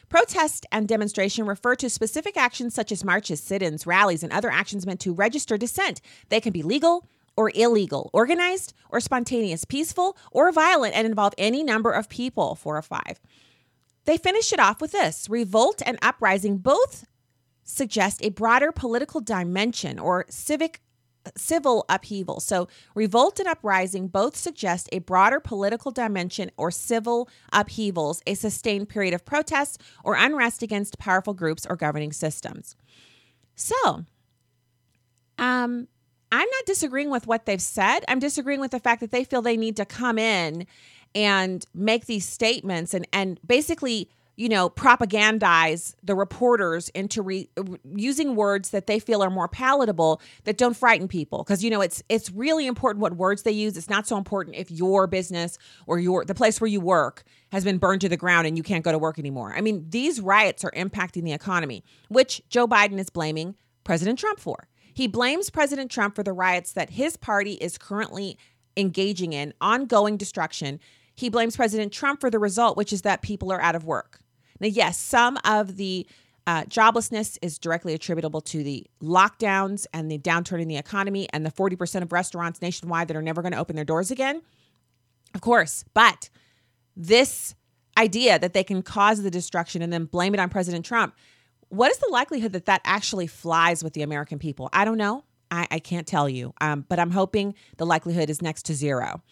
Protest 0.09 0.65
and 0.71 0.87
demonstration 0.87 1.45
refer 1.45 1.75
to 1.75 1.89
specific 1.89 2.37
actions 2.37 2.73
such 2.73 2.91
as 2.91 3.03
marches, 3.03 3.41
sit 3.41 3.61
ins, 3.61 3.87
rallies, 3.87 4.23
and 4.23 4.31
other 4.31 4.51
actions 4.51 4.85
meant 4.85 4.99
to 5.01 5.13
register 5.13 5.57
dissent. 5.57 6.01
They 6.29 6.39
can 6.39 6.53
be 6.53 6.63
legal 6.63 7.07
or 7.35 7.51
illegal, 7.53 8.09
organized 8.13 8.73
or 8.89 8.99
spontaneous, 8.99 9.65
peaceful 9.65 10.17
or 10.31 10.51
violent, 10.51 10.95
and 10.95 11.05
involve 11.05 11.33
any 11.37 11.63
number 11.63 11.91
of 11.91 12.09
people, 12.09 12.55
four 12.55 12.77
or 12.77 12.81
five. 12.81 13.19
They 14.05 14.17
finish 14.17 14.53
it 14.53 14.59
off 14.59 14.79
with 14.79 14.91
this 14.91 15.27
revolt 15.29 15.81
and 15.85 15.97
uprising 16.01 16.59
both 16.59 17.05
suggest 17.63 18.23
a 18.23 18.29
broader 18.29 18.71
political 18.71 19.19
dimension 19.19 19.97
or 19.97 20.25
civic 20.29 20.81
civil 21.37 21.85
upheaval. 21.89 22.39
So, 22.39 22.67
revolt 22.93 23.39
and 23.39 23.47
uprising 23.47 24.07
both 24.07 24.35
suggest 24.35 24.89
a 24.91 24.99
broader 24.99 25.39
political 25.39 25.91
dimension 25.91 26.51
or 26.57 26.71
civil 26.71 27.29
upheavals, 27.53 28.21
a 28.25 28.35
sustained 28.35 28.89
period 28.89 29.13
of 29.13 29.25
protest 29.25 29.81
or 30.03 30.15
unrest 30.15 30.63
against 30.63 30.99
powerful 30.99 31.33
groups 31.33 31.65
or 31.69 31.75
governing 31.75 32.11
systems. 32.11 32.75
So, 33.55 34.05
um, 35.37 35.87
I'm 36.31 36.49
not 36.49 36.65
disagreeing 36.65 37.09
with 37.09 37.27
what 37.27 37.45
they've 37.45 37.61
said. 37.61 37.99
I'm 38.07 38.19
disagreeing 38.19 38.59
with 38.59 38.71
the 38.71 38.79
fact 38.79 39.01
that 39.01 39.11
they 39.11 39.23
feel 39.23 39.41
they 39.41 39.57
need 39.57 39.77
to 39.77 39.85
come 39.85 40.17
in 40.17 40.67
and 41.13 41.65
make 41.73 42.05
these 42.05 42.27
statements 42.27 42.93
and 42.93 43.07
and 43.13 43.39
basically 43.45 44.09
you 44.37 44.49
know, 44.49 44.69
propagandize 44.69 45.95
the 46.03 46.15
reporters 46.15 46.89
into 46.89 47.21
re- 47.21 47.49
using 47.95 48.35
words 48.35 48.71
that 48.71 48.87
they 48.87 48.99
feel 48.99 49.23
are 49.23 49.29
more 49.29 49.47
palatable 49.47 50.21
that 50.43 50.57
don't 50.57 50.75
frighten 50.75 51.07
people 51.07 51.39
because 51.39 51.63
you 51.63 51.69
know 51.69 51.81
it's 51.81 52.03
it's 52.09 52.29
really 52.31 52.67
important 52.67 53.01
what 53.01 53.15
words 53.15 53.43
they 53.43 53.51
use. 53.51 53.77
It's 53.77 53.89
not 53.89 54.07
so 54.07 54.17
important 54.17 54.55
if 54.57 54.69
your 54.69 55.07
business 55.07 55.57
or 55.87 55.99
your 55.99 56.25
the 56.25 56.35
place 56.35 56.59
where 56.59 56.67
you 56.67 56.81
work 56.81 57.23
has 57.51 57.63
been 57.63 57.77
burned 57.77 58.01
to 58.01 58.09
the 58.09 58.17
ground 58.17 58.47
and 58.47 58.57
you 58.57 58.63
can't 58.63 58.83
go 58.83 58.91
to 58.91 58.99
work 58.99 59.17
anymore. 59.17 59.53
I 59.55 59.61
mean, 59.61 59.85
these 59.89 60.19
riots 60.19 60.65
are 60.65 60.71
impacting 60.71 61.23
the 61.23 61.33
economy, 61.33 61.83
which 62.09 62.41
Joe 62.49 62.67
Biden 62.67 62.99
is 62.99 63.09
blaming 63.09 63.55
President 63.83 64.19
Trump 64.19 64.39
for. 64.39 64.67
He 64.93 65.07
blames 65.07 65.49
President 65.49 65.91
Trump 65.91 66.15
for 66.15 66.23
the 66.23 66.33
riots 66.33 66.73
that 66.73 66.91
his 66.91 67.17
party 67.17 67.53
is 67.53 67.77
currently 67.77 68.37
engaging 68.77 69.33
in, 69.33 69.53
ongoing 69.61 70.17
destruction. 70.17 70.79
He 71.13 71.29
blames 71.29 71.55
President 71.55 71.93
Trump 71.93 72.19
for 72.19 72.29
the 72.29 72.39
result, 72.39 72.75
which 72.77 72.91
is 72.91 73.03
that 73.03 73.21
people 73.21 73.51
are 73.51 73.61
out 73.61 73.75
of 73.75 73.85
work. 73.85 74.19
Now, 74.59 74.67
yes, 74.67 74.97
some 74.97 75.37
of 75.43 75.77
the 75.77 76.07
Uh, 76.47 76.61
joblessness 76.65 77.39
is 77.41 77.57
directly 77.57 77.95
attributable 77.95 78.39
to 78.39 78.61
the 78.63 78.85
lockdowns 79.01 79.87
and 79.95 80.11
the 80.11 80.19
downturn 80.19 80.61
in 80.61 80.67
the 80.67 80.77
economy 80.77 81.27
and 81.33 81.43
the 81.43 81.49
40% 81.49 82.03
of 82.03 82.11
restaurants 82.11 82.61
nationwide 82.61 83.07
that 83.07 83.17
are 83.17 83.21
never 83.23 83.41
going 83.41 83.51
to 83.51 83.57
open 83.57 83.75
their 83.75 83.83
doors 83.83 84.11
again. 84.11 84.43
Of 85.33 85.41
course, 85.41 85.83
but 85.95 86.29
this 86.95 87.55
idea 87.97 88.37
that 88.37 88.53
they 88.53 88.63
can 88.63 88.83
cause 88.83 89.23
the 89.23 89.31
destruction 89.31 89.81
and 89.81 89.91
then 89.91 90.05
blame 90.05 90.35
it 90.35 90.39
on 90.39 90.49
President 90.49 90.85
Trump, 90.85 91.15
what 91.69 91.89
is 91.89 91.97
the 91.97 92.09
likelihood 92.11 92.53
that 92.53 92.65
that 92.65 92.81
actually 92.85 93.25
flies 93.25 93.83
with 93.83 93.93
the 93.93 94.03
American 94.03 94.37
people? 94.37 94.69
I 94.71 94.85
don't 94.85 94.99
know. 94.99 95.23
I, 95.49 95.67
I 95.71 95.79
can't 95.79 96.05
tell 96.05 96.29
you, 96.29 96.53
um, 96.61 96.85
but 96.87 96.99
I'm 96.99 97.09
hoping 97.09 97.55
the 97.77 97.87
likelihood 97.87 98.29
is 98.29 98.39
next 98.39 98.67
to 98.67 98.75
zero. 98.75 99.23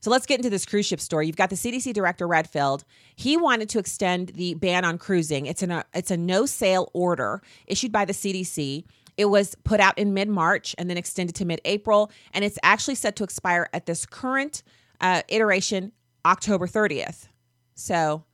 So 0.00 0.10
let's 0.10 0.26
get 0.26 0.38
into 0.38 0.50
this 0.50 0.64
cruise 0.64 0.86
ship 0.86 1.00
story. 1.00 1.26
You've 1.26 1.36
got 1.36 1.50
the 1.50 1.56
CDC 1.56 1.92
director 1.92 2.26
Redfield. 2.26 2.84
He 3.16 3.36
wanted 3.36 3.68
to 3.70 3.78
extend 3.78 4.30
the 4.30 4.54
ban 4.54 4.84
on 4.84 4.98
cruising. 4.98 5.46
It's 5.46 5.62
an 5.62 5.82
it's 5.92 6.10
a 6.10 6.16
no 6.16 6.46
sail 6.46 6.90
order 6.94 7.42
issued 7.66 7.92
by 7.92 8.04
the 8.04 8.12
CDC. 8.12 8.84
It 9.16 9.26
was 9.26 9.56
put 9.64 9.80
out 9.80 9.98
in 9.98 10.14
mid 10.14 10.28
March 10.28 10.74
and 10.78 10.88
then 10.88 10.96
extended 10.96 11.34
to 11.36 11.44
mid 11.44 11.60
April, 11.64 12.10
and 12.32 12.44
it's 12.44 12.58
actually 12.62 12.94
set 12.94 13.16
to 13.16 13.24
expire 13.24 13.68
at 13.72 13.86
this 13.86 14.06
current 14.06 14.62
uh, 15.00 15.22
iteration 15.28 15.92
October 16.24 16.66
30th. 16.66 17.28
So, 17.74 18.24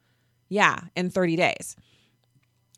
yeah, 0.48 0.80
in 0.94 1.10
30 1.10 1.36
days. 1.36 1.76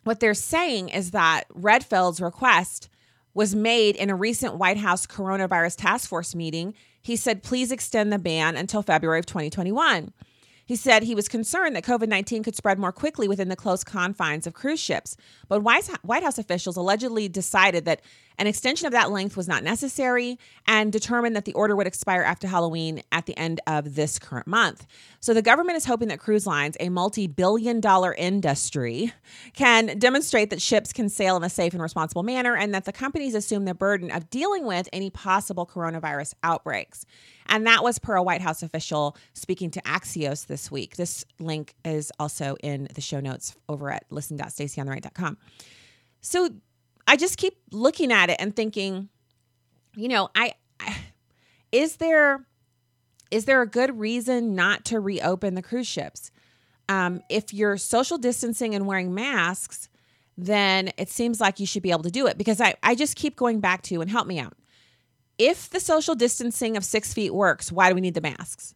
What 0.05 0.21
they're 0.21 0.35
saying 0.35 0.91
is 0.91 1.11
that 1.13 1.45
Redfield's 1.53 2.21
request 2.21 2.89
was 3.35 3.55
made 3.55 3.97
in 3.97 4.09
a 4.09 4.15
recent 4.15 4.57
White 4.57 4.79
House 4.79 5.07
coronavirus 5.07 5.77
task 5.77 6.09
force 6.09 6.35
meeting 6.35 6.75
he 7.07 7.15
said, 7.15 7.45
please 7.45 7.71
extend 7.71 8.13
the 8.13 8.19
ban 8.19 8.57
until 8.57 8.83
February 8.83 9.21
of 9.21 9.27
2021. 9.27 10.13
He 10.65 10.75
said 10.75 11.05
he 11.05 11.15
was 11.15 11.29
concerned 11.29 11.77
that 11.77 11.85
COVID 11.85 12.09
19 12.09 12.43
could 12.43 12.57
spread 12.57 12.81
more 12.81 12.91
quickly 12.91 13.29
within 13.29 13.49
the 13.49 13.55
close 13.55 13.85
confines 13.85 14.45
of 14.45 14.55
cruise 14.55 14.81
ships. 14.81 15.17
But 15.49 15.63
White 15.63 16.25
House 16.25 16.37
officials 16.37 16.77
allegedly 16.77 17.29
decided 17.29 17.85
that 17.85 18.01
an 18.39 18.47
extension 18.47 18.87
of 18.87 18.93
that 18.93 19.11
length 19.11 19.37
was 19.37 19.49
not 19.49 19.65
necessary 19.65 20.39
and 20.67 20.93
determined 20.93 21.37
that 21.37 21.45
the 21.45 21.55
order 21.55 21.75
would 21.75 21.87
expire 21.87 22.23
after 22.23 22.47
Halloween 22.47 23.03
at 23.13 23.27
the 23.27 23.37
end 23.39 23.61
of 23.67 23.95
this 23.95 24.19
current 24.19 24.47
month. 24.47 24.87
So 25.21 25.33
the 25.33 25.43
government 25.43 25.77
is 25.77 25.87
hoping 25.87 26.09
that 26.09 26.19
cruise 26.19 26.47
lines, 26.47 26.77
a 26.81 26.89
multi 26.89 27.27
billion 27.27 27.81
dollar 27.81 28.15
industry, 28.15 29.13
can 29.55 29.99
demonstrate 29.99 30.51
that 30.51 30.61
ships 30.61 30.93
can 30.93 31.09
sail 31.09 31.37
in 31.37 31.45
a 31.45 31.51
safe 31.51 31.73
and 31.73 31.83
responsible 31.83 32.23
manner 32.23 32.55
and 32.57 32.75
that 32.75 32.85
the 32.85 32.93
companies 32.93 33.35
assume 33.35 33.65
the 33.65 33.75
burden 33.75 34.11
of 34.11 34.29
dealing 34.31 34.67
with 34.67 34.89
any 34.93 35.11
possible 35.11 35.67
coronavirus 35.67 36.35
outbreaks. 36.43 37.07
And 37.49 37.67
that 37.67 37.83
was 37.83 37.99
per 37.99 38.17
a 38.17 38.23
White 38.23 38.43
House 38.43 38.63
official 38.63 39.17
speaking 39.33 39.71
to 39.71 39.81
Axios 39.83 40.47
this 40.47 40.71
week. 40.71 40.97
This 40.97 41.25
link 41.39 41.75
is 41.85 42.13
also 42.19 42.57
in 42.63 42.89
the 42.95 43.01
show 43.01 43.21
notes 43.21 43.57
over 43.69 43.91
at 43.91 44.05
listen.stacyontheright.com. 44.11 45.39
So 46.21 46.51
I 47.07 47.17
just 47.17 47.39
keep 47.39 47.55
looking 47.71 48.13
at 48.13 48.31
it 48.31 48.37
and 48.41 48.55
thinking, 48.55 49.09
you 49.95 50.09
know, 50.09 50.29
I, 50.35 50.55
I 50.81 50.97
is 51.73 51.97
there 51.97 52.45
is 53.31 53.45
there 53.45 53.63
a 53.63 53.67
good 53.67 53.99
reason 53.99 54.55
not 54.55 54.85
to 54.87 55.01
reopen 55.01 55.55
the 55.55 55.63
cruise 55.63 55.87
ships? 55.87 56.31
Um, 56.89 57.23
if 57.29 57.53
you're 57.53 57.77
social 57.77 58.19
distancing 58.19 58.75
and 58.75 58.87
wearing 58.87 59.13
masks, 59.15 59.89
then 60.39 60.93
it 60.97 61.11
seems 61.11 61.41
like 61.41 61.59
you 61.59 61.67
should 61.67 61.83
be 61.83 61.91
able 61.91 62.05
to 62.05 62.11
do 62.11 62.29
it 62.29 62.39
because 62.39 62.61
I, 62.61 62.77
I 62.83 62.95
just 62.95 63.17
keep 63.17 63.35
going 63.35 63.59
back 63.59 63.83
to 63.83 64.01
and 64.01 64.09
help 64.09 64.29
me 64.29 64.39
out 64.39 64.55
if 65.39 65.71
the 65.71 65.81
social 65.81 66.15
distancing 66.15 66.77
of 66.77 66.85
six 66.85 67.13
feet 67.13 67.35
works, 67.35 67.71
why 67.71 67.89
do 67.89 67.95
we 67.95 68.01
need 68.01 68.15
the 68.15 68.21
masks? 68.21 68.75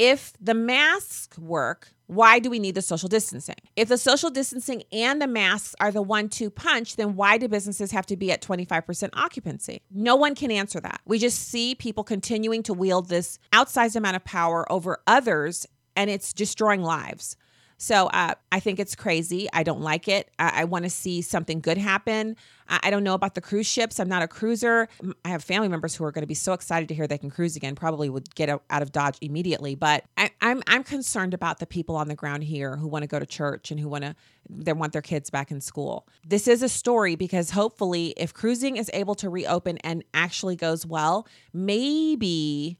If 0.00 0.32
the 0.40 0.54
masks 0.54 1.38
work, 1.38 1.92
why 2.06 2.38
do 2.38 2.48
we 2.48 2.58
need 2.58 2.74
the 2.74 2.80
social 2.80 3.10
distancing? 3.10 3.56
If 3.76 3.88
the 3.88 3.98
social 3.98 4.30
distancing 4.30 4.82
and 4.90 5.20
the 5.20 5.26
masks 5.26 5.74
are 5.78 5.92
the 5.92 6.00
one 6.00 6.30
two 6.30 6.48
punch, 6.48 6.96
then 6.96 7.16
why 7.16 7.36
do 7.36 7.48
businesses 7.48 7.90
have 7.90 8.06
to 8.06 8.16
be 8.16 8.32
at 8.32 8.40
25% 8.40 9.10
occupancy? 9.12 9.82
No 9.90 10.16
one 10.16 10.34
can 10.34 10.50
answer 10.50 10.80
that. 10.80 11.02
We 11.04 11.18
just 11.18 11.50
see 11.50 11.74
people 11.74 12.02
continuing 12.02 12.62
to 12.62 12.72
wield 12.72 13.10
this 13.10 13.38
outsized 13.52 13.94
amount 13.94 14.16
of 14.16 14.24
power 14.24 14.64
over 14.72 15.02
others, 15.06 15.66
and 15.94 16.08
it's 16.08 16.32
destroying 16.32 16.80
lives. 16.80 17.36
So 17.82 18.08
uh, 18.08 18.34
I 18.52 18.60
think 18.60 18.78
it's 18.78 18.94
crazy. 18.94 19.48
I 19.54 19.62
don't 19.62 19.80
like 19.80 20.06
it. 20.06 20.30
I, 20.38 20.60
I 20.60 20.64
want 20.64 20.84
to 20.84 20.90
see 20.90 21.22
something 21.22 21.60
good 21.60 21.78
happen. 21.78 22.36
I, 22.68 22.80
I, 22.82 22.90
don't 22.90 23.02
know 23.02 23.14
about 23.14 23.34
the 23.34 23.40
cruise 23.40 23.66
ships. 23.66 23.98
I'm 23.98 24.08
not 24.08 24.20
a 24.22 24.28
cruiser. 24.28 24.86
I 25.24 25.28
have 25.30 25.42
family 25.42 25.68
members 25.68 25.96
who 25.96 26.04
are 26.04 26.12
going 26.12 26.22
to 26.22 26.28
be 26.28 26.34
so 26.34 26.52
excited 26.52 26.90
to 26.90 26.94
hear 26.94 27.06
they 27.06 27.16
can 27.16 27.30
cruise 27.30 27.56
again. 27.56 27.74
Probably 27.74 28.10
would 28.10 28.34
get 28.34 28.50
out, 28.50 28.62
of 28.68 28.92
Dodge 28.92 29.16
immediately. 29.22 29.76
But 29.76 30.04
I, 30.18 30.30
I'm 30.42 30.62
I'm 30.66 30.84
concerned 30.84 31.32
about 31.32 31.58
the 31.58 31.64
people 31.64 31.96
on 31.96 32.08
the 32.08 32.14
ground 32.14 32.44
here 32.44 32.76
who 32.76 32.86
want 32.86 33.02
to 33.02 33.06
go 33.06 33.18
to 33.18 33.24
church 33.24 33.70
and 33.70 33.80
who 33.80 33.88
want 33.88 34.04
to 34.04 34.14
they 34.50 34.74
want 34.74 34.92
their 34.92 35.00
kids 35.00 35.30
back 35.30 35.50
in 35.50 35.62
school. 35.62 36.06
This 36.26 36.46
is 36.48 36.62
a 36.62 36.68
story 36.68 37.16
because 37.16 37.52
hopefully, 37.52 38.12
if 38.18 38.34
cruising 38.34 38.76
is 38.76 38.90
able 38.92 39.14
to 39.14 39.30
reopen 39.30 39.78
and 39.78 40.04
actually 40.12 40.54
goes 40.54 40.84
well, 40.84 41.26
maybe 41.54 42.76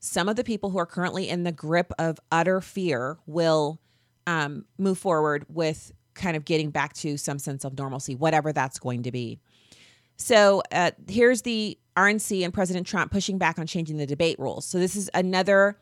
some 0.00 0.28
of 0.28 0.34
the 0.34 0.42
people 0.42 0.70
who 0.70 0.78
are 0.78 0.86
currently 0.86 1.28
in 1.28 1.44
the 1.44 1.52
grip 1.52 1.92
of 2.00 2.18
utter 2.32 2.60
fear 2.60 3.18
will 3.26 3.78
um, 4.26 4.64
move 4.78 4.98
forward 4.98 5.46
with 5.48 5.92
kind 6.14 6.36
of 6.36 6.44
getting 6.44 6.70
back 6.70 6.92
to 6.94 7.16
some 7.16 7.38
sense 7.38 7.64
of 7.64 7.76
normalcy, 7.78 8.14
whatever 8.14 8.52
that's 8.52 8.78
going 8.78 9.02
to 9.04 9.12
be. 9.12 9.38
So 10.16 10.62
uh, 10.70 10.90
here's 11.08 11.42
the 11.42 11.78
RNC 11.96 12.44
and 12.44 12.52
President 12.52 12.86
Trump 12.86 13.10
pushing 13.10 13.38
back 13.38 13.58
on 13.58 13.66
changing 13.66 13.96
the 13.96 14.06
debate 14.06 14.38
rules. 14.38 14.66
So 14.66 14.78
this 14.78 14.96
is 14.96 15.10
another. 15.14 15.78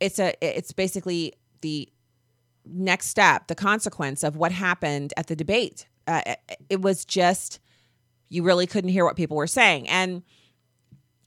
It's 0.00 0.18
a. 0.18 0.34
It's 0.40 0.72
basically 0.72 1.34
the 1.60 1.88
next 2.64 3.08
step, 3.08 3.48
the 3.48 3.54
consequence 3.54 4.22
of 4.22 4.36
what 4.36 4.52
happened 4.52 5.12
at 5.16 5.26
the 5.26 5.36
debate. 5.36 5.86
Uh, 6.06 6.34
it 6.68 6.82
was 6.82 7.04
just 7.04 7.60
you 8.28 8.42
really 8.42 8.66
couldn't 8.66 8.90
hear 8.90 9.04
what 9.04 9.16
people 9.16 9.36
were 9.36 9.46
saying, 9.46 9.88
and 9.88 10.22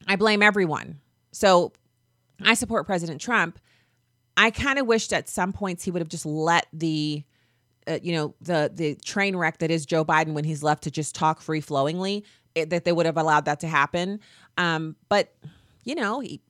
I 0.06 0.16
blame 0.16 0.42
everyone. 0.42 1.00
So 1.32 1.72
I 2.42 2.54
support 2.54 2.86
President 2.86 3.20
Trump, 3.20 3.58
I 4.38 4.52
kind 4.52 4.78
of 4.78 4.86
wished 4.86 5.12
at 5.12 5.28
some 5.28 5.52
points 5.52 5.82
he 5.82 5.90
would 5.90 6.00
have 6.00 6.08
just 6.08 6.24
let 6.24 6.68
the 6.72 7.24
uh, 7.88 7.98
you 8.02 8.12
know 8.12 8.34
the 8.40 8.70
the 8.72 8.94
train 9.04 9.34
wreck 9.34 9.58
that 9.58 9.70
is 9.70 9.84
Joe 9.84 10.04
Biden 10.04 10.32
when 10.32 10.44
he's 10.44 10.62
left 10.62 10.84
to 10.84 10.90
just 10.90 11.14
talk 11.14 11.42
free 11.42 11.60
flowingly 11.60 12.24
that 12.54 12.84
they 12.84 12.92
would 12.92 13.06
have 13.06 13.16
allowed 13.16 13.44
that 13.44 13.60
to 13.60 13.68
happen. 13.68 14.20
Um, 14.56 14.94
but 15.08 15.34
you 15.84 15.96
know 15.96 16.20
he, 16.20 16.40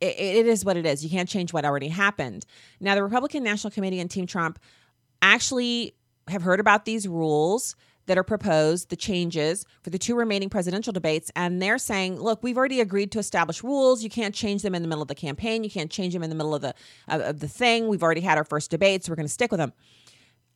it, 0.00 0.16
it 0.18 0.46
is 0.46 0.64
what 0.64 0.78
it 0.78 0.86
is. 0.86 1.04
You 1.04 1.10
can't 1.10 1.28
change 1.28 1.52
what 1.52 1.66
already 1.66 1.88
happened. 1.88 2.46
Now 2.80 2.94
the 2.94 3.02
Republican 3.02 3.44
National 3.44 3.70
Committee 3.70 4.00
and 4.00 4.10
Team 4.10 4.26
Trump 4.26 4.58
actually 5.20 5.94
have 6.28 6.42
heard 6.42 6.58
about 6.58 6.86
these 6.86 7.06
rules 7.06 7.76
that 8.06 8.18
are 8.18 8.24
proposed, 8.24 8.90
the 8.90 8.96
changes 8.96 9.64
for 9.82 9.90
the 9.90 9.98
two 9.98 10.14
remaining 10.14 10.50
presidential 10.50 10.92
debates. 10.92 11.30
And 11.36 11.60
they're 11.60 11.78
saying, 11.78 12.20
look, 12.20 12.42
we've 12.42 12.58
already 12.58 12.80
agreed 12.80 13.12
to 13.12 13.18
establish 13.18 13.62
rules. 13.62 14.02
You 14.02 14.10
can't 14.10 14.34
change 14.34 14.62
them 14.62 14.74
in 14.74 14.82
the 14.82 14.88
middle 14.88 15.02
of 15.02 15.08
the 15.08 15.14
campaign. 15.14 15.64
You 15.64 15.70
can't 15.70 15.90
change 15.90 16.12
them 16.12 16.22
in 16.22 16.30
the 16.30 16.36
middle 16.36 16.54
of 16.54 16.62
the 16.62 16.74
of, 17.08 17.20
of 17.20 17.40
the 17.40 17.48
thing. 17.48 17.88
We've 17.88 18.02
already 18.02 18.20
had 18.20 18.38
our 18.38 18.44
first 18.44 18.70
debate, 18.70 19.04
so 19.04 19.12
we're 19.12 19.16
going 19.16 19.26
to 19.26 19.32
stick 19.32 19.50
with 19.50 19.58
them. 19.58 19.72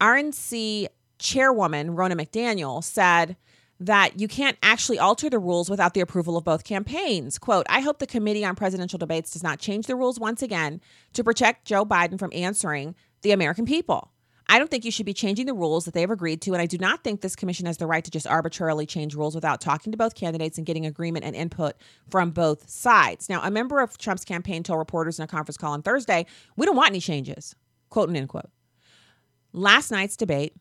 RNC 0.00 0.88
chairwoman 1.19 1.97
Ronna 1.97 2.21
McDaniel 2.21 2.83
said 2.83 3.37
that 3.81 4.19
you 4.19 4.26
can't 4.26 4.57
actually 4.62 4.99
alter 4.99 5.31
the 5.31 5.38
rules 5.38 5.71
without 5.71 5.95
the 5.95 6.00
approval 6.00 6.37
of 6.37 6.45
both 6.45 6.64
campaigns. 6.64 7.38
Quote, 7.38 7.67
I 7.69 7.81
hope 7.81 7.99
the 7.99 8.07
Committee 8.07 8.45
on 8.45 8.57
Presidential 8.57 8.99
Debates 8.99 9.31
does 9.31 9.43
not 9.43 9.61
change 9.61 9.87
the 9.87 9.95
rules 9.95 10.19
once 10.19 10.43
again 10.43 10.81
to 11.12 11.23
protect 11.23 11.64
Joe 11.64 11.85
Biden 11.85 12.19
from 12.19 12.33
answering 12.35 12.97
the 13.23 13.31
American 13.31 13.67
people. 13.67 14.11
I 14.50 14.59
don't 14.59 14.71
think 14.71 14.85
you 14.85 14.90
should 14.90 15.05
be 15.05 15.12
changing 15.12 15.45
the 15.45 15.52
rules 15.52 15.85
that 15.85 15.93
they 15.93 16.00
have 16.00 16.11
agreed 16.11 16.40
to, 16.43 16.55
and 16.55 16.62
I 16.62 16.67
do 16.67 16.78
not 16.78 17.05
think 17.05 17.21
this 17.21 17.37
commission 17.37 17.67
has 17.67 17.76
the 17.76 17.87
right 17.87 18.02
to 18.02 18.11
just 18.11 18.26
arbitrarily 18.26 18.87
change 18.87 19.14
rules 19.14 19.35
without 19.35 19.61
talking 19.61 19.93
to 19.93 19.99
both 19.99 20.14
candidates 20.14 20.57
and 20.57 20.67
getting 20.67 20.87
agreement 20.87 21.26
and 21.26 21.37
input 21.37 21.75
from 22.09 22.31
both 22.31 22.69
sides. 22.69 23.28
Now, 23.28 23.43
a 23.43 23.50
member 23.50 23.81
of 23.81 23.99
Trump's 23.99 24.25
campaign 24.25 24.62
told 24.62 24.78
reporters 24.78 25.19
in 25.19 25.25
a 25.25 25.28
conference 25.28 25.59
call 25.59 25.73
on 25.73 25.83
Thursday, 25.83 26.25
We 26.57 26.64
don't 26.64 26.76
want 26.76 26.90
any 26.90 27.00
changes, 27.00 27.55
quote 27.90 28.09
and 28.09 28.17
end 28.17 28.31
quote. 28.31 28.50
Last 29.52 29.90
night's 29.90 30.17
debate 30.17 30.55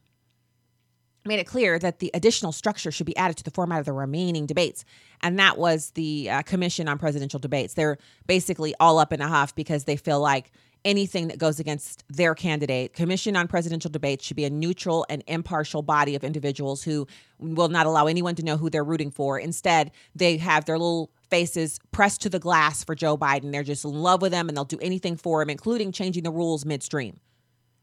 made 1.28 1.40
it 1.40 1.48
clear 1.48 1.78
that 1.80 2.00
the 2.00 2.12
additional 2.14 2.52
structure 2.52 2.92
should 2.92 3.06
be 3.06 3.16
added 3.18 3.38
to 3.38 3.44
the 3.44 3.52
format 3.52 3.80
of 3.80 3.86
the 3.86 3.94
remaining 3.94 4.46
debates. 4.46 4.86
And 5.22 5.38
that 5.40 5.58
was 5.58 5.92
the 5.92 6.30
uh, 6.30 6.42
Commission 6.44 6.88
on 6.88 6.98
Presidential 6.98 7.40
Debates. 7.40 7.74
They're 7.74 7.98
basically 8.26 8.74
all 8.80 8.98
up 8.98 9.14
in 9.14 9.22
a 9.22 9.28
huff 9.28 9.54
because 9.54 9.84
they 9.84 9.98
feel 9.98 10.20
like 10.20 10.52
anything 10.88 11.28
that 11.28 11.38
goes 11.38 11.60
against 11.60 12.06
their 12.08 12.34
candidate. 12.34 12.94
Commission 12.94 13.36
on 13.36 13.48
Presidential 13.48 13.92
Debates 13.92 14.26
should 14.26 14.38
be 14.38 14.46
a 14.46 14.50
neutral 14.50 15.06
and 15.10 15.22
impartial 15.28 15.82
body 15.82 16.16
of 16.16 16.24
individuals 16.24 16.82
who 16.82 17.06
will 17.40 17.68
not 17.68 17.86
allow 17.86 18.08
anyone 18.08 18.36
to 18.36 18.44
know 18.44 18.56
who 18.56 18.70
they're 18.70 18.86
rooting 18.86 19.12
for. 19.12 19.38
Instead, 19.38 19.92
they 20.16 20.38
have 20.38 20.64
their 20.64 20.78
little 20.78 21.12
faces 21.30 21.78
pressed 21.92 22.22
to 22.22 22.30
the 22.30 22.40
glass 22.40 22.86
for 22.86 22.96
Joe 22.96 23.18
Biden. 23.18 23.52
They're 23.52 23.64
just 23.64 23.84
in 23.84 23.92
love 23.92 24.22
with 24.22 24.32
him 24.32 24.48
and 24.48 24.56
they'll 24.56 24.64
do 24.64 24.80
anything 24.82 25.18
for 25.18 25.42
him, 25.42 25.50
including 25.50 25.92
changing 25.92 26.24
the 26.24 26.32
rules 26.32 26.66
midstream. 26.66 27.20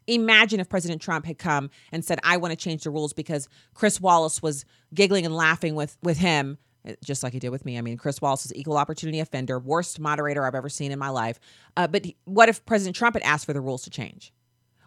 Imagine 0.06 0.58
if 0.60 0.68
President 0.70 1.02
Trump 1.02 1.26
had 1.26 1.38
come 1.38 1.68
and 1.92 2.02
said, 2.02 2.18
I 2.24 2.38
want 2.38 2.52
to 2.52 2.56
change 2.56 2.84
the 2.84 2.90
rules 2.90 3.12
because 3.12 3.48
Chris 3.74 4.00
Wallace 4.00 4.42
was 4.42 4.64
giggling 4.94 5.26
and 5.26 5.36
laughing 5.36 5.74
with, 5.74 5.98
with 6.02 6.18
him 6.18 6.56
just 7.02 7.22
like 7.22 7.32
he 7.32 7.38
did 7.38 7.48
with 7.50 7.64
me. 7.64 7.78
I 7.78 7.80
mean, 7.80 7.96
Chris 7.96 8.20
Wallace 8.20 8.44
is 8.46 8.54
equal 8.54 8.76
opportunity 8.76 9.20
offender, 9.20 9.58
worst 9.58 9.98
moderator 9.98 10.46
I've 10.46 10.54
ever 10.54 10.68
seen 10.68 10.92
in 10.92 10.98
my 10.98 11.08
life. 11.08 11.40
Uh, 11.76 11.86
but 11.86 12.06
what 12.24 12.48
if 12.48 12.64
President 12.66 12.96
Trump 12.96 13.14
had 13.16 13.22
asked 13.22 13.46
for 13.46 13.52
the 13.52 13.60
rules 13.60 13.82
to 13.84 13.90
change, 13.90 14.32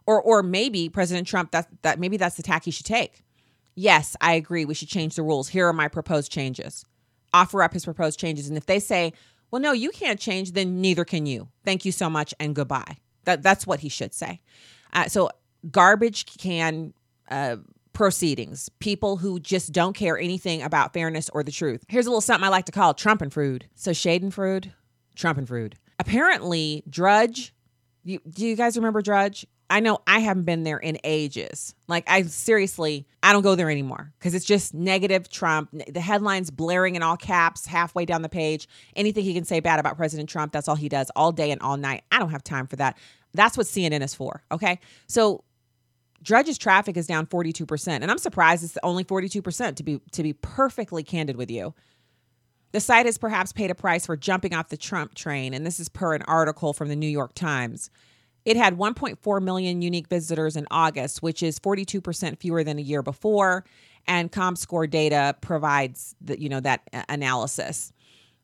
or 0.05 0.21
or 0.21 0.43
maybe 0.43 0.89
President 0.89 1.27
Trump 1.27 1.51
that 1.51 1.67
that 1.81 1.99
maybe 1.99 2.17
that's 2.17 2.35
the 2.35 2.43
tack 2.43 2.65
he 2.65 2.71
should 2.71 2.85
take. 2.85 3.23
yes, 3.75 4.15
I 4.19 4.33
agree. 4.33 4.65
We 4.65 4.73
should 4.73 4.89
change 4.89 5.15
the 5.15 5.23
rules. 5.23 5.49
Here 5.49 5.67
are 5.67 5.73
my 5.73 5.87
proposed 5.87 6.31
changes. 6.31 6.83
Offer 7.33 7.61
up 7.63 7.73
his 7.73 7.85
proposed 7.85 8.19
changes. 8.19 8.47
And 8.49 8.57
if 8.57 8.65
they 8.65 8.79
say, 8.79 9.13
well, 9.51 9.61
no, 9.61 9.71
you 9.71 9.91
can't 9.91 10.19
change, 10.19 10.53
then 10.53 10.81
neither 10.81 11.05
can 11.05 11.25
you. 11.25 11.49
Thank 11.63 11.85
you 11.85 11.91
so 11.91 12.09
much 12.09 12.33
and 12.39 12.55
goodbye. 12.55 12.97
That, 13.25 13.43
that's 13.43 13.67
what 13.67 13.81
he 13.81 13.89
should 13.89 14.13
say. 14.13 14.41
Uh, 14.93 15.07
so, 15.07 15.29
garbage 15.69 16.25
can 16.37 16.93
uh, 17.29 17.57
proceedings, 17.97 18.69
people 18.77 19.17
who 19.17 19.39
just 19.39 19.71
don't 19.71 19.93
care 19.93 20.19
anything 20.19 20.61
about 20.61 20.93
fairness 20.93 21.31
or 21.33 21.41
the 21.41 21.51
truth. 21.51 21.83
Here's 21.87 22.05
a 22.05 22.09
little 22.11 22.21
something 22.21 22.45
I 22.45 22.49
like 22.49 22.65
to 22.65 22.71
call 22.71 22.93
Trump 22.93 23.23
and 23.23 23.31
Trumpenfruit. 23.31 23.63
So, 23.73 23.89
Schadenfreude, 23.89 24.71
Trumpenfruit. 25.15 25.73
Apparently, 25.97 26.83
Drudge, 26.87 27.55
you, 28.03 28.19
do 28.29 28.45
you 28.45 28.55
guys 28.55 28.77
remember 28.77 29.01
Drudge? 29.01 29.47
I 29.71 29.79
know 29.79 29.97
I 30.05 30.19
haven't 30.19 30.43
been 30.43 30.61
there 30.61 30.77
in 30.77 30.99
ages. 31.03 31.73
Like 31.87 32.03
I 32.07 32.21
seriously, 32.21 33.07
I 33.23 33.33
don't 33.33 33.41
go 33.41 33.55
there 33.55 33.69
anymore 33.71 34.13
because 34.19 34.35
it's 34.35 34.45
just 34.45 34.75
negative 34.75 35.27
Trump. 35.27 35.71
The 35.71 35.99
headlines 35.99 36.51
blaring 36.51 36.95
in 36.95 37.01
all 37.01 37.17
caps 37.17 37.65
halfway 37.65 38.05
down 38.05 38.21
the 38.21 38.29
page. 38.29 38.69
Anything 38.95 39.23
he 39.23 39.33
can 39.33 39.43
say 39.43 39.59
bad 39.59 39.79
about 39.79 39.97
President 39.97 40.29
Trump, 40.29 40.53
that's 40.53 40.67
all 40.67 40.75
he 40.75 40.87
does 40.87 41.09
all 41.15 41.31
day 41.31 41.49
and 41.49 41.61
all 41.61 41.77
night. 41.77 42.03
I 42.11 42.19
don't 42.19 42.29
have 42.29 42.43
time 42.43 42.67
for 42.67 42.75
that. 42.75 42.95
That's 43.33 43.57
what 43.57 43.65
CNN 43.65 44.03
is 44.03 44.13
for. 44.13 44.43
Okay. 44.51 44.79
So 45.07 45.43
Drudge's 46.21 46.57
traffic 46.57 46.97
is 46.97 47.07
down 47.07 47.27
42%. 47.27 47.87
And 47.87 48.09
I'm 48.09 48.17
surprised 48.17 48.63
it's 48.63 48.77
only 48.83 49.03
42% 49.03 49.75
to 49.75 49.83
be 49.83 50.01
to 50.11 50.23
be 50.23 50.33
perfectly 50.33 51.03
candid 51.03 51.35
with 51.35 51.51
you. 51.51 51.73
The 52.71 52.79
site 52.81 53.05
has 53.05 53.17
perhaps 53.17 53.53
paid 53.53 53.71
a 53.71 53.75
price 53.75 54.05
for 54.05 54.17
jumping 54.17 54.53
off 54.53 54.69
the 54.69 54.77
Trump 54.77 55.13
train, 55.13 55.53
and 55.53 55.65
this 55.65 55.79
is 55.79 55.87
per 55.89 56.13
an 56.13 56.21
article 56.23 56.73
from 56.73 56.89
the 56.89 56.95
New 56.95 57.07
York 57.07 57.33
Times. 57.33 57.89
It 58.45 58.57
had 58.57 58.77
1.4 58.77 59.41
million 59.41 59.81
unique 59.81 60.07
visitors 60.07 60.55
in 60.55 60.67
August, 60.69 61.21
which 61.21 61.43
is 61.43 61.59
42% 61.59 62.39
fewer 62.39 62.63
than 62.63 62.77
a 62.77 62.81
year 62.81 63.01
before, 63.01 63.65
and 64.05 64.31
ComScore 64.31 64.89
data 64.89 65.35
provides 65.41 66.15
the, 66.21 66.39
you 66.39 66.49
know 66.49 66.59
that 66.59 66.81
analysis. 67.09 67.91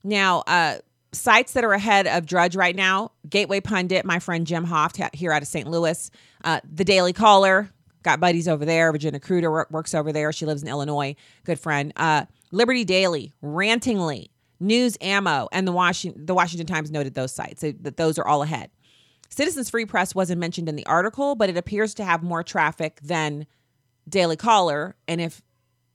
Now, 0.04 0.44
uh, 0.48 0.78
sites 1.14 1.54
that 1.54 1.64
are 1.64 1.74
ahead 1.74 2.08
of 2.08 2.26
Drudge 2.26 2.56
right 2.56 2.76
now: 2.76 3.12
Gateway 3.30 3.62
Pundit, 3.62 4.06
my 4.06 4.20
friend 4.20 4.46
Jim 4.46 4.66
Hoft 4.66 5.16
here 5.16 5.32
out 5.32 5.42
of 5.42 5.48
St. 5.48 5.68
Louis, 5.68 6.12
uh, 6.44 6.60
the 6.70 6.84
Daily 6.84 7.14
Caller, 7.14 7.70
got 8.04 8.20
buddies 8.20 8.48
over 8.48 8.66
there. 8.66 8.92
Virginia 8.92 9.20
Kruta 9.20 9.70
works 9.72 9.94
over 9.94 10.12
there. 10.12 10.32
She 10.32 10.46
lives 10.46 10.62
in 10.62 10.68
Illinois. 10.68 11.16
Good 11.46 11.60
friend. 11.60 11.94
Uh, 11.96 12.26
Liberty 12.52 12.84
Daily, 12.84 13.34
Rantingly, 13.42 14.30
News 14.60 14.98
Ammo, 15.02 15.50
and 15.52 15.68
the 15.68 15.72
Washington 15.72 16.26
the 16.26 16.36
Washington 16.36 16.68
Times 16.68 16.92
noted 16.92 17.14
those 17.16 17.34
sites 17.34 17.62
that 17.62 17.98
those 17.98 18.18
are 18.18 18.28
all 18.28 18.44
ahead. 18.44 18.70
Citizens 19.30 19.70
Free 19.70 19.86
Press 19.86 20.14
wasn't 20.14 20.40
mentioned 20.40 20.70
in 20.70 20.76
the 20.76 20.86
article, 20.86 21.36
but 21.36 21.50
it 21.50 21.58
appears 21.58 21.96
to 21.96 22.06
have 22.06 22.22
more 22.22 22.44
traffic 22.44 23.00
than 23.02 23.48
Daily 24.08 24.36
Caller. 24.36 24.96
And 25.08 25.20
if 25.20 25.42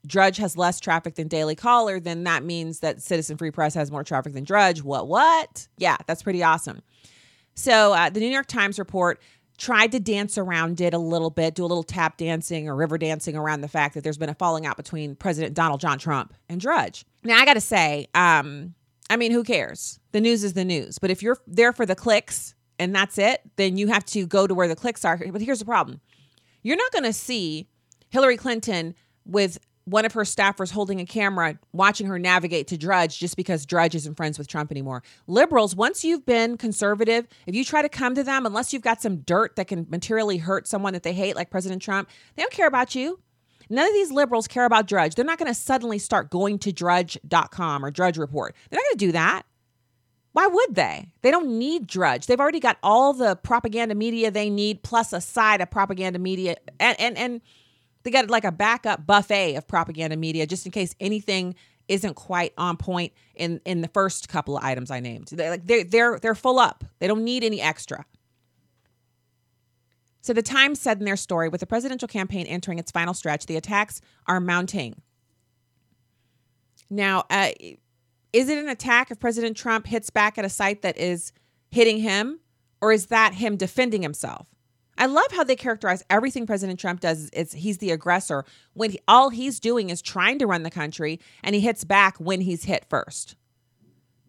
Drudge 0.09 0.39
has 0.39 0.57
less 0.57 0.81
traffic 0.81 1.15
than 1.15 1.29
Daily 1.29 1.55
Caller, 1.55 2.01
then 2.01 2.25
that 2.25 2.43
means 2.43 2.81
that 2.81 3.03
Citizen 3.03 3.37
Free 3.37 3.51
Press 3.51 3.75
has 3.75 3.93
more 3.93 4.03
traffic 4.03 4.33
than 4.33 4.45
Drudge. 4.45 4.83
What, 4.83 5.07
what? 5.07 5.69
Yeah, 5.77 5.97
that's 6.07 6.23
pretty 6.23 6.43
awesome. 6.43 6.81
So 7.55 7.93
uh, 7.93 8.11
the 8.11 8.21
New 8.21 8.29
York 8.29 8.47
Times 8.47 8.79
report 8.79 9.21
tried 9.59 9.93
to 9.93 10.01
dance 10.01 10.39
around 10.39 10.81
it 10.81 10.95
a 10.95 10.99
little 10.99 11.31
bit, 11.31 11.55
do 11.55 11.65
a 11.65 11.67
little 11.67 11.83
tap 11.83 12.17
dancing 12.17 12.69
or 12.69 12.77
river 12.77 12.97
dancing 12.97 13.37
around 13.37 13.61
the 13.61 13.69
fact 13.69 13.95
that 13.95 14.05
there's 14.05 14.19
been 14.19 14.29
a 14.29 14.35
falling 14.35 14.65
out 14.65 14.77
between 14.77 15.17
President 15.17 15.55
Donald 15.55 15.81
John 15.81 15.99
Trump 15.99 16.33
and 16.49 16.61
Drudge. 16.61 17.05
Now, 17.25 17.37
I 17.39 17.45
got 17.45 17.55
to 17.55 17.61
say, 17.61 18.07
um, 18.15 18.75
I 19.11 19.17
mean, 19.17 19.33
who 19.33 19.43
cares? 19.43 19.99
The 20.13 20.21
news 20.21 20.45
is 20.45 20.53
the 20.53 20.65
news. 20.65 20.99
But 20.99 21.11
if 21.11 21.23
you're 21.23 21.39
there 21.47 21.73
for 21.73 21.85
the 21.85 21.97
clicks, 21.97 22.55
and 22.79 22.95
that's 22.95 23.19
it, 23.19 23.41
then 23.57 23.77
you 23.77 23.89
have 23.89 24.05
to 24.07 24.27
go 24.27 24.47
to 24.47 24.55
where 24.55 24.69
the 24.69 24.77
clicks 24.77 25.05
are. 25.05 25.19
But 25.19 25.43
here's 25.43 25.59
the 25.59 25.65
problem 25.65 26.01
you're 26.63 26.77
not 26.77 26.93
going 26.93 27.05
to 27.05 27.13
see 27.13 27.69
Hillary 28.11 28.37
Clinton 28.37 28.95
with 29.25 29.59
one 29.91 30.05
of 30.05 30.13
her 30.13 30.23
staffers 30.23 30.71
holding 30.71 31.01
a 31.01 31.07
camera 31.07 31.59
watching 31.73 32.07
her 32.07 32.19
navigate 32.19 32.67
to 32.69 32.79
Drudge 32.79 33.19
just 33.19 33.37
because 33.37 33.67
Drudge 33.67 33.95
isn't 33.95 34.17
friends 34.17 34.39
with 34.39 34.49
Trump 34.49 34.71
anymore. 34.71 35.03
Liberals, 35.27 35.75
once 35.75 36.05
you've 36.05 36.27
been 36.27 36.57
conservative, 36.57 37.27
if 37.47 37.55
you 37.55 37.65
try 37.65 37.83
to 37.83 37.89
come 37.89 38.15
to 38.15 38.23
them, 38.23 38.47
unless 38.47 38.73
you've 38.73 38.83
got 38.83 39.03
some 39.03 39.19
dirt 39.19 39.57
that 39.57 39.69
can 39.69 39.87
materially 39.89 40.39
hurt 40.39 40.67
someone 40.67 40.93
that 40.93 41.03
they 41.03 41.13
hate, 41.13 41.37
like 41.37 41.51
President 41.51 41.83
Trump, 41.83 42.09
they 42.37 42.43
don't 42.43 42.53
care 42.53 42.67
about 42.67 42.95
you. 42.95 43.19
None 43.71 43.87
of 43.87 43.93
these 43.93 44.11
liberals 44.11 44.49
care 44.49 44.65
about 44.65 44.87
Drudge. 44.87 45.15
They're 45.15 45.25
not 45.25 45.39
going 45.39 45.53
to 45.53 45.59
suddenly 45.59 45.99
start 45.99 46.31
going 46.31 46.59
to 46.61 46.73
drudge.com 46.73 47.85
or 47.85 47.91
Drudge 47.91 48.17
Report. 48.17 48.55
They're 48.71 48.79
not 48.79 48.85
going 48.85 48.99
to 48.99 49.07
do 49.07 49.13
that. 49.13 49.43
Why 50.33 50.47
would 50.47 50.75
they? 50.75 51.13
They 51.23 51.31
don't 51.31 51.59
need 51.59 51.87
Drudge. 51.87 52.27
They've 52.27 52.39
already 52.39 52.61
got 52.61 52.79
all 52.83 53.13
the 53.13 53.37
propaganda 53.37 53.95
media 53.95 54.31
they 54.31 54.51
need, 54.51 54.83
plus 54.83 55.13
a 55.13 55.21
side 55.21 55.61
of 55.61 55.71
propaganda 55.71 56.19
media, 56.19 56.57
and 56.79 56.99
and 57.01 57.19
and 57.19 57.41
they 58.03 58.11
got 58.11 58.31
like 58.31 58.45
a 58.45 58.53
backup 58.53 59.07
buffet 59.07 59.57
of 59.57 59.67
propaganda 59.67 60.17
media 60.17 60.47
just 60.47 60.67
in 60.67 60.73
case 60.73 60.95
anything 61.01 61.55
isn't 61.89 62.15
quite 62.15 62.53
on 62.59 62.77
point 62.77 63.13
in 63.35 63.61
in 63.65 63.81
the 63.81 63.89
first 63.89 64.29
couple 64.29 64.57
of 64.57 64.65
items 64.65 64.91
I 64.91 65.01
named. 65.01 65.29
They're 65.33 65.51
like 65.51 65.67
they're 65.67 65.85
they're 65.85 66.19
they're 66.19 66.35
full 66.35 66.59
up. 66.59 66.85
They 66.99 67.07
don't 67.07 67.25
need 67.25 67.43
any 67.43 67.61
extra. 67.61 68.05
So 70.21 70.33
the 70.35 70.43
Times 70.43 70.81
said 70.81 70.99
in 70.99 71.07
their 71.07 71.17
story, 71.17 71.49
with 71.49 71.61
the 71.61 71.67
presidential 71.67 72.09
campaign 72.09 72.47
entering 72.47 72.79
its 72.79 72.91
final 72.91 73.15
stretch, 73.15 73.47
the 73.47 73.57
attacks 73.57 74.03
are 74.27 74.41
mounting. 74.41 75.01
Now, 76.91 77.25
uh, 77.31 77.51
is 78.33 78.49
it 78.49 78.59
an 78.59 78.69
attack 78.69 79.11
if 79.11 79.19
President 79.19 79.57
Trump 79.57 79.87
hits 79.87 80.11
back 80.11 80.37
at 80.37 80.45
a 80.45 80.51
site 80.51 80.83
that 80.83 80.99
is 80.99 81.33
hitting 81.71 81.99
him, 81.99 82.41
or 82.83 82.93
is 82.93 83.07
that 83.07 83.35
him 83.35 83.57
defending 83.57 84.03
himself? 84.03 84.49
I 84.99 85.07
love 85.07 85.31
how 85.31 85.45
they 85.45 85.57
characterize 85.57 86.05
everything 86.11 86.45
President 86.45 86.81
Trump 86.81 87.01
does. 87.01 87.31
It's 87.33 87.55
he's 87.55 87.79
the 87.79 87.93
aggressor 87.93 88.45
when 88.75 88.91
he, 88.91 89.01
all 89.07 89.31
he's 89.31 89.61
doing 89.61 89.91
is 89.91 90.03
trying 90.03 90.41
to 90.41 90.47
run 90.47 90.65
the 90.65 90.71
country, 90.71 91.21
and 91.43 91.55
he 91.55 91.61
hits 91.61 91.85
back 91.85 92.19
when 92.19 92.41
he's 92.41 92.65
hit 92.65 92.85
first. 92.91 93.37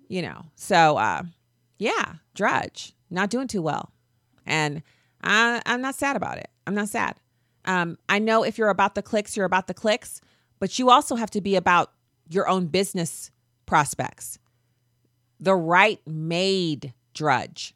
You 0.08 0.22
know, 0.22 0.46
so 0.56 0.98
uh, 0.98 1.24
yeah, 1.80 2.14
Drudge 2.36 2.94
not 3.10 3.32
doing 3.32 3.48
too 3.48 3.64
well, 3.64 3.92
and 4.46 4.84
I, 5.24 5.62
I'm 5.66 5.82
not 5.82 5.96
sad 5.96 6.16
about 6.16 6.38
it. 6.38 6.50
I'm 6.68 6.76
not 6.76 6.90
sad. 6.90 7.20
Um, 7.66 7.98
I 8.08 8.20
know 8.20 8.44
if 8.44 8.58
you're 8.58 8.70
about 8.70 8.96
the 8.96 9.02
clicks, 9.02 9.36
you're 9.36 9.46
about 9.46 9.68
the 9.68 9.74
clicks, 9.74 10.22
but 10.60 10.78
you 10.78 10.92
also 10.92 11.16
have 11.16 11.32
to 11.32 11.42
be 11.42 11.56
about 11.56 11.92
your 12.30 12.48
own 12.48 12.68
business 12.68 13.32
prospects. 13.66 14.38
The 15.40 15.56
right 15.56 16.00
made 16.08 16.94
Drudge. 17.14 17.74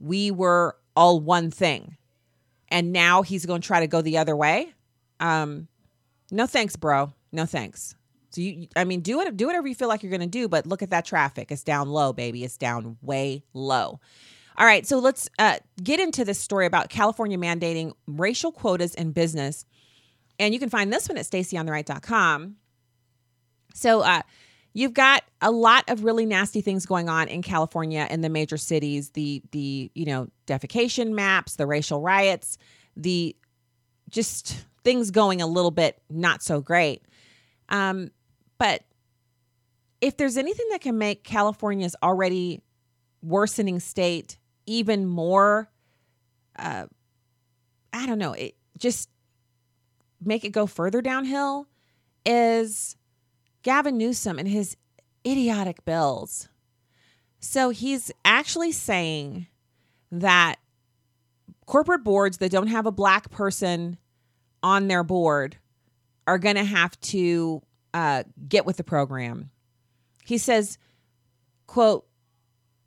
We 0.00 0.30
were 0.30 0.76
all 0.96 1.20
one 1.20 1.50
thing. 1.50 1.96
And 2.74 2.92
now 2.92 3.22
he's 3.22 3.46
going 3.46 3.60
to 3.60 3.66
try 3.66 3.78
to 3.80 3.86
go 3.86 4.02
the 4.02 4.18
other 4.18 4.34
way. 4.34 4.74
Um, 5.20 5.68
no 6.32 6.48
thanks, 6.48 6.74
bro. 6.74 7.12
No 7.30 7.46
thanks. 7.46 7.94
So 8.30 8.40
you, 8.40 8.66
I 8.74 8.82
mean, 8.82 9.00
do 9.00 9.20
it, 9.20 9.36
do 9.36 9.46
whatever 9.46 9.68
you 9.68 9.76
feel 9.76 9.86
like 9.86 10.02
you're 10.02 10.10
going 10.10 10.20
to 10.20 10.26
do, 10.26 10.48
but 10.48 10.66
look 10.66 10.82
at 10.82 10.90
that 10.90 11.04
traffic. 11.04 11.52
It's 11.52 11.62
down 11.62 11.88
low, 11.88 12.12
baby. 12.12 12.42
It's 12.42 12.56
down 12.56 12.96
way 13.00 13.44
low. 13.52 14.00
All 14.58 14.66
right, 14.66 14.84
so 14.84 14.98
let's 14.98 15.28
uh, 15.38 15.58
get 15.80 16.00
into 16.00 16.24
this 16.24 16.40
story 16.40 16.66
about 16.66 16.88
California 16.88 17.38
mandating 17.38 17.92
racial 18.08 18.50
quotas 18.50 18.94
in 18.96 19.12
business, 19.12 19.64
and 20.40 20.52
you 20.52 20.58
can 20.58 20.68
find 20.68 20.92
this 20.92 21.08
one 21.08 21.16
at 21.16 21.26
StacyOnTheRight.com. 21.26 22.56
So, 23.74 24.00
uh, 24.00 24.22
you've 24.74 24.92
got 24.92 25.22
a 25.40 25.50
lot 25.50 25.84
of 25.88 26.04
really 26.04 26.26
nasty 26.26 26.60
things 26.60 26.84
going 26.84 27.08
on 27.08 27.28
in 27.28 27.40
California 27.40 28.06
in 28.10 28.20
the 28.20 28.28
major 28.28 28.58
cities 28.58 29.10
the 29.10 29.42
the 29.52 29.90
you 29.94 30.04
know 30.04 30.28
defecation 30.46 31.12
maps 31.12 31.56
the 31.56 31.66
racial 31.66 32.00
riots 32.00 32.58
the 32.96 33.34
just 34.10 34.66
things 34.82 35.10
going 35.10 35.40
a 35.40 35.46
little 35.46 35.70
bit 35.70 36.02
not 36.10 36.42
so 36.42 36.60
great. 36.60 37.02
Um, 37.70 38.10
but 38.58 38.82
if 40.02 40.18
there's 40.18 40.36
anything 40.36 40.66
that 40.70 40.82
can 40.82 40.98
make 40.98 41.24
California's 41.24 41.96
already 42.02 42.60
worsening 43.22 43.80
state 43.80 44.36
even 44.66 45.06
more 45.06 45.70
uh, 46.56 46.86
I 47.92 48.06
don't 48.06 48.18
know 48.18 48.32
it 48.32 48.56
just 48.76 49.08
make 50.22 50.44
it 50.44 50.50
go 50.50 50.66
further 50.66 51.00
downhill 51.00 51.66
is 52.26 52.96
Gavin 53.64 53.98
Newsom 53.98 54.38
and 54.38 54.46
his 54.46 54.76
idiotic 55.26 55.84
bills. 55.84 56.48
So 57.40 57.70
he's 57.70 58.12
actually 58.24 58.72
saying 58.72 59.48
that 60.12 60.56
corporate 61.66 62.04
boards 62.04 62.38
that 62.38 62.52
don't 62.52 62.68
have 62.68 62.86
a 62.86 62.92
black 62.92 63.30
person 63.30 63.98
on 64.62 64.86
their 64.86 65.02
board 65.02 65.56
are 66.26 66.38
going 66.38 66.56
to 66.56 66.64
have 66.64 66.98
to 67.00 67.62
uh, 67.92 68.22
get 68.48 68.64
with 68.64 68.76
the 68.76 68.84
program. 68.84 69.50
He 70.24 70.38
says, 70.38 70.78
quote, 71.66 72.06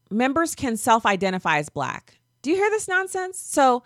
members 0.10 0.56
can 0.56 0.78
self 0.78 1.06
identify 1.06 1.58
as 1.58 1.70
black. 1.70 2.20
Do 2.42 2.50
you 2.50 2.56
hear 2.56 2.70
this 2.70 2.88
nonsense? 2.88 3.40
So 3.40 3.84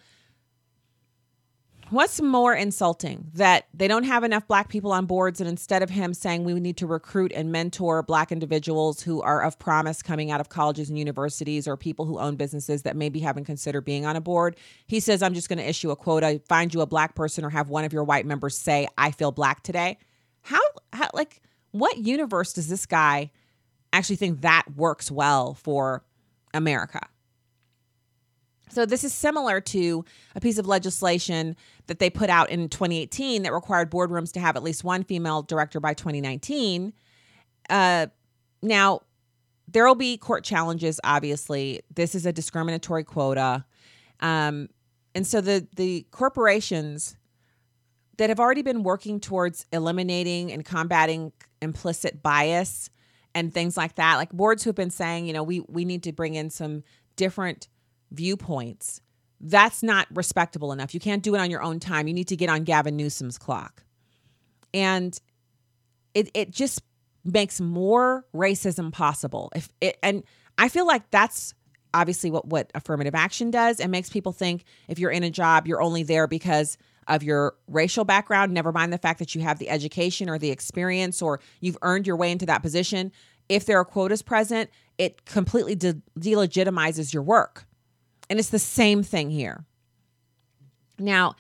what's 1.92 2.22
more 2.22 2.54
insulting 2.54 3.30
that 3.34 3.68
they 3.74 3.88
don't 3.88 4.06
have 4.06 4.24
enough 4.24 4.48
black 4.48 4.70
people 4.70 4.94
on 4.94 5.06
boards 5.06 5.42
and 5.42 5.50
instead 5.50 5.84
of 5.84 5.90
him 5.90 6.14
saying 6.14 6.46
we 6.46 6.54
need 6.54 6.78
to 6.78 6.88
recruit 6.88 7.32
and 7.36 7.52
mentor 7.52 8.02
black 8.02 8.32
individuals 8.32 9.02
who 9.02 9.22
are 9.22 9.44
of 9.44 9.60
promise 9.60 10.02
coming 10.02 10.32
out 10.32 10.40
of 10.40 10.48
colleges 10.48 10.90
and 10.90 10.98
universities 10.98 11.68
or 11.68 11.76
people 11.76 12.06
who 12.06 12.18
own 12.18 12.38
businesses 12.38 12.84
that 12.84 12.96
maybe 12.96 13.20
haven't 13.20 13.44
considered 13.44 13.82
being 13.82 14.06
on 14.06 14.16
a 14.16 14.22
board 14.22 14.56
he 14.88 15.02
says 15.02 15.22
i'm 15.22 15.34
just 15.34 15.50
going 15.50 15.60
to 15.60 15.68
issue 15.68 15.92
a 15.92 15.96
quota 15.96 16.42
find 16.48 16.74
you 16.74 16.80
a 16.80 16.88
black 16.88 17.14
person 17.14 17.44
or 17.44 17.50
have 17.50 17.70
one 17.70 17.84
of 17.84 17.92
your 17.92 18.06
white 18.06 18.26
members 18.26 18.58
say 18.58 18.88
i 18.98 19.12
feel 19.12 19.32
black 19.32 19.62
today 19.62 19.98
how, 20.44 20.62
how 20.94 21.10
like 21.14 21.42
what 21.72 21.98
universe 21.98 22.54
does 22.54 22.70
this 22.70 22.86
guy 22.86 23.30
actually 23.92 24.16
think 24.16 24.42
that 24.42 24.64
works 24.78 25.12
well 25.12 25.54
for 25.56 26.06
america 26.54 27.06
so, 28.72 28.86
this 28.86 29.04
is 29.04 29.14
similar 29.14 29.60
to 29.62 30.06
a 30.36 30.40
piece 30.40 30.58
of 30.58 30.66
legislation 30.66 31.56
that 31.88 32.00
they 32.00 32.10
put 32.10 32.30
out 32.30 32.50
in 32.50 32.70
2018 32.70 33.44
that 33.44 33.54
required 33.54 33.92
boardrooms 33.92 34.32
to 34.34 34.40
have 34.40 34.56
at 34.56 34.64
least 34.64 34.84
one 34.84 35.04
female 35.04 35.42
director 35.42 35.80
by 35.80 35.94
2019. 35.94 36.94
Uh, 37.70 38.08
now, 38.62 39.02
there 39.68 39.86
will 39.86 39.96
be 39.96 40.18
court 40.18 40.44
challenges, 40.44 41.00
obviously. 41.04 41.82
This 41.94 42.16
is 42.16 42.26
a 42.26 42.34
discriminatory 42.34 43.04
quota. 43.04 43.66
Um, 44.20 44.70
and 45.16 45.26
so 45.26 45.42
the, 45.42 45.68
the 45.76 46.06
corporations 46.12 47.18
that 48.18 48.30
have 48.30 48.40
already 48.40 48.62
been 48.62 48.84
working 48.84 49.20
towards 49.20 49.66
eliminating 49.72 50.52
and 50.52 50.64
combating 50.64 51.32
implicit 51.62 52.22
bias 52.22 52.90
and 53.34 53.54
things 53.54 53.78
like 53.78 53.96
that, 53.96 54.18
like 54.18 54.32
boards 54.32 54.64
who 54.64 54.70
have 54.70 54.76
been 54.76 54.92
saying, 54.92 55.26
you 55.26 55.34
know, 55.34 55.44
we, 55.44 55.62
we 55.68 55.86
need 55.86 56.04
to 56.04 56.12
bring 56.12 56.36
in 56.36 56.50
some 56.50 56.84
different 57.16 57.68
viewpoints, 58.12 59.02
that's 59.40 59.82
not 59.82 60.08
respectable 60.14 60.72
enough. 60.72 60.94
You 60.94 61.00
can't 61.00 61.24
do 61.24 61.34
it 61.36 61.40
on 61.40 61.50
your 61.50 61.64
own 61.64 61.80
time. 61.80 62.08
You 62.08 62.14
need 62.14 62.28
to 62.28 62.36
get 62.36 62.50
on 62.50 62.64
Gavin 62.64 62.96
Newsom's 62.96 63.38
clock. 63.38 63.84
And 64.74 65.18
it 66.14 66.30
it 66.34 66.52
just 66.52 66.82
makes 67.24 67.60
more 67.60 68.26
racism 68.34 68.92
possible. 68.92 69.52
If 69.56 69.70
it 69.82 69.98
and 70.04 70.24
I 70.58 70.70
feel 70.70 70.86
like 70.86 71.10
that's 71.12 71.54
obviously 71.94 72.32
what 72.32 72.48
what 72.48 72.72
affirmative 72.76 73.16
action 73.16 73.52
does 73.52 73.80
and 73.80 73.92
makes 73.92 74.10
people 74.10 74.32
think 74.32 74.64
if 74.88 75.00
you're 75.00 75.12
in 75.12 75.24
a 75.24 75.32
job, 75.32 75.68
you're 75.68 75.82
only 75.82 76.04
there 76.04 76.28
because 76.28 76.78
of 77.08 77.24
your 77.24 77.56
racial 77.68 78.06
background, 78.06 78.54
never 78.54 78.72
mind 78.72 78.94
the 78.94 78.98
fact 78.98 79.20
that 79.20 79.34
you 79.34 79.42
have 79.42 79.58
the 79.60 79.70
education 79.70 80.30
or 80.30 80.38
the 80.38 80.52
experience 80.52 81.22
or 81.22 81.40
you've 81.60 81.78
earned 81.82 82.06
your 82.06 82.16
way 82.16 82.32
into 82.32 82.46
that 82.46 82.62
position. 82.62 83.12
If 83.50 83.66
there 83.66 83.78
are 83.80 83.86
quotas 83.86 84.22
present, 84.22 84.70
it 84.98 85.26
completely 85.26 85.76
de- 85.76 86.02
delegitimizes 86.18 87.14
your 87.14 87.24
work. 87.24 87.66
And 88.32 88.40
it's 88.40 88.50
the 88.50 88.60
same 88.60 89.04
thing 89.04 89.30
here. 89.30 89.66
Now, 90.98 91.36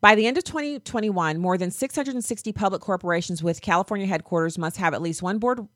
by 0.00 0.14
the 0.14 0.28
end 0.28 0.38
of 0.38 0.44
2021, 0.44 1.38
more 1.38 1.58
than 1.58 1.72
660 1.72 2.52
public 2.52 2.80
corporations 2.80 3.42
with 3.42 3.60
California 3.60 4.06
headquarters 4.06 4.56
must 4.56 4.76
have 4.76 4.94
at 4.94 5.02
least 5.02 5.22
one 5.24 5.38
board 5.40 5.66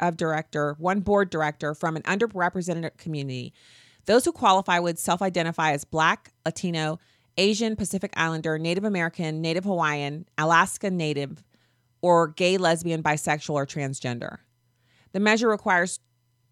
of 0.00 0.16
director, 0.18 0.76
one 0.78 1.00
board 1.00 1.30
director 1.30 1.74
from 1.74 1.96
an 1.96 2.02
underrepresented 2.02 2.98
community. 2.98 3.54
Those 4.04 4.26
who 4.26 4.32
qualify 4.32 4.78
would 4.78 4.98
self-identify 4.98 5.72
as 5.72 5.86
Black, 5.86 6.34
Latino, 6.44 6.98
Asian, 7.38 7.74
Pacific 7.74 8.12
Islander, 8.14 8.58
Native 8.58 8.84
American, 8.84 9.40
Native 9.40 9.64
Hawaiian, 9.64 10.26
Alaska 10.36 10.90
Native, 10.90 11.42
or 12.02 12.28
gay, 12.28 12.58
lesbian, 12.58 13.02
bisexual, 13.02 13.54
or 13.54 13.64
transgender. 13.64 14.36
The 15.12 15.20
measure 15.20 15.48
requires 15.48 15.98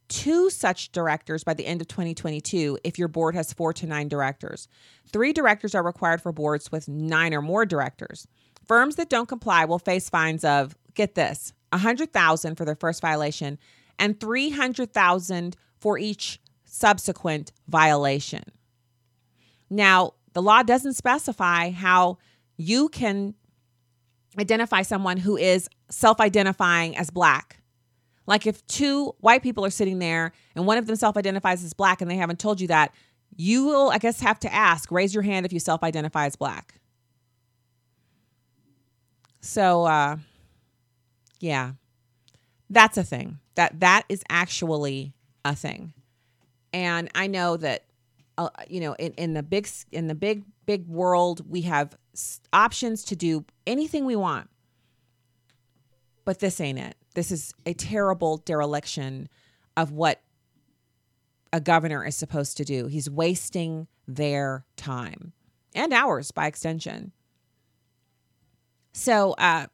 two 0.09 0.51
such 0.51 0.93
directors 0.93 1.45
by 1.45 1.55
the 1.55 1.67
end 1.67 1.81
of 1.81 1.89
2022 1.89 2.79
if 2.85 2.99
your 2.99 3.09
board 3.09 3.35
has 3.35 3.53
four 3.53 3.73
to 3.73 3.87
nine 3.87 4.09
directors. 4.09 4.69
Three 5.13 5.33
directors 5.33 5.75
are 5.75 5.83
required 5.83 6.21
for 6.21 6.33
boards 6.33 6.71
with 6.71 6.89
nine 6.89 7.35
or 7.35 7.43
more 7.43 7.65
directors. 7.65 8.27
Firms 8.67 8.97
that 8.97 9.09
don't 9.09 9.29
comply 9.29 9.65
will 9.65 9.79
face 9.79 10.09
fines 10.09 10.45
of, 10.45 10.77
get 10.95 11.15
this, 11.15 11.53
100,000 11.71 12.57
for 12.57 12.65
their 12.65 12.77
first 12.77 13.01
violation 13.01 13.59
and 13.99 14.19
300,000 14.21 15.57
for 15.79 15.99
each 15.99 16.41
subsequent 16.65 17.53
violation. 17.69 18.45
Now, 19.71 20.13
the 20.33 20.43
law 20.43 20.63
doesn't 20.63 20.95
specify 20.95 21.71
how 21.71 22.19
you 22.57 22.89
can 22.89 23.35
identify 24.39 24.83
someone 24.83 25.19
who 25.19 25.37
is 25.37 25.69
self 25.91 26.21
identifying 26.21 26.97
as 26.97 27.11
black 27.11 27.62
like 28.27 28.47
if 28.47 28.65
two 28.67 29.15
white 29.21 29.43
people 29.43 29.65
are 29.65 29.71
sitting 29.71 29.99
there 29.99 30.33
and 30.55 30.67
one 30.67 30.79
of 30.79 30.87
them 30.87 30.97
self 30.97 31.17
identifies 31.17 31.65
as 31.65 31.73
black 31.73 32.01
and 32.01 32.11
they 32.11 32.17
haven't 32.17 32.39
told 32.39 32.61
you 32.61 32.69
that, 32.69 32.95
you 33.37 33.65
will, 33.65 33.91
I 33.91 33.99
guess, 33.99 34.21
have 34.21 34.39
to 34.41 34.53
ask, 34.53 34.91
raise 34.91 35.15
your 35.15 35.23
hand 35.23 35.47
if 35.47 35.53
you 35.53 35.61
self 35.61 35.83
identify 35.83 36.27
as 36.27 36.37
black. 36.37 36.75
So, 39.41 39.85
uh, 39.85 40.17
yeah, 41.41 41.73
that's 42.71 42.97
a 42.97 43.03
thing. 43.03 43.39
That 43.57 43.81
that 43.81 44.05
is 44.09 44.23
actually 44.31 45.13
a 45.45 45.55
thing, 45.55 45.93
and 46.73 47.11
I 47.15 47.27
know 47.27 47.57
that, 47.57 47.85
uh, 48.39 48.49
you 48.69 48.81
know, 48.81 48.95
in, 48.95 49.13
in 49.15 49.35
the 49.35 49.43
big 49.43 49.69
in 49.91 50.07
the 50.07 50.15
big 50.15 50.45
big 50.65 50.87
world, 50.87 51.51
we 51.51 51.63
have 51.63 51.97
options 52.53 53.05
to 53.05 53.17
do 53.17 53.45
anything 53.67 54.05
we 54.05 54.17
want, 54.17 54.49
but 56.25 56.39
this 56.39 56.61
ain't 56.61 56.79
it. 56.79 56.97
This 57.15 57.31
is 57.31 57.55
a 57.67 57.75
terrible 57.75 58.39
dereliction 58.39 59.29
of 59.77 59.93
what 59.93 60.21
a 61.53 61.61
governor 61.61 62.05
is 62.05 62.17
supposed 62.17 62.57
to 62.57 62.65
do. 62.65 62.87
He's 62.87 63.11
wasting 63.11 63.87
their 64.09 64.65
time 64.77 65.33
and 65.75 65.93
ours 65.93 66.31
by 66.31 66.47
extension. 66.47 67.13
So 68.93 69.33
uh, 69.33 69.67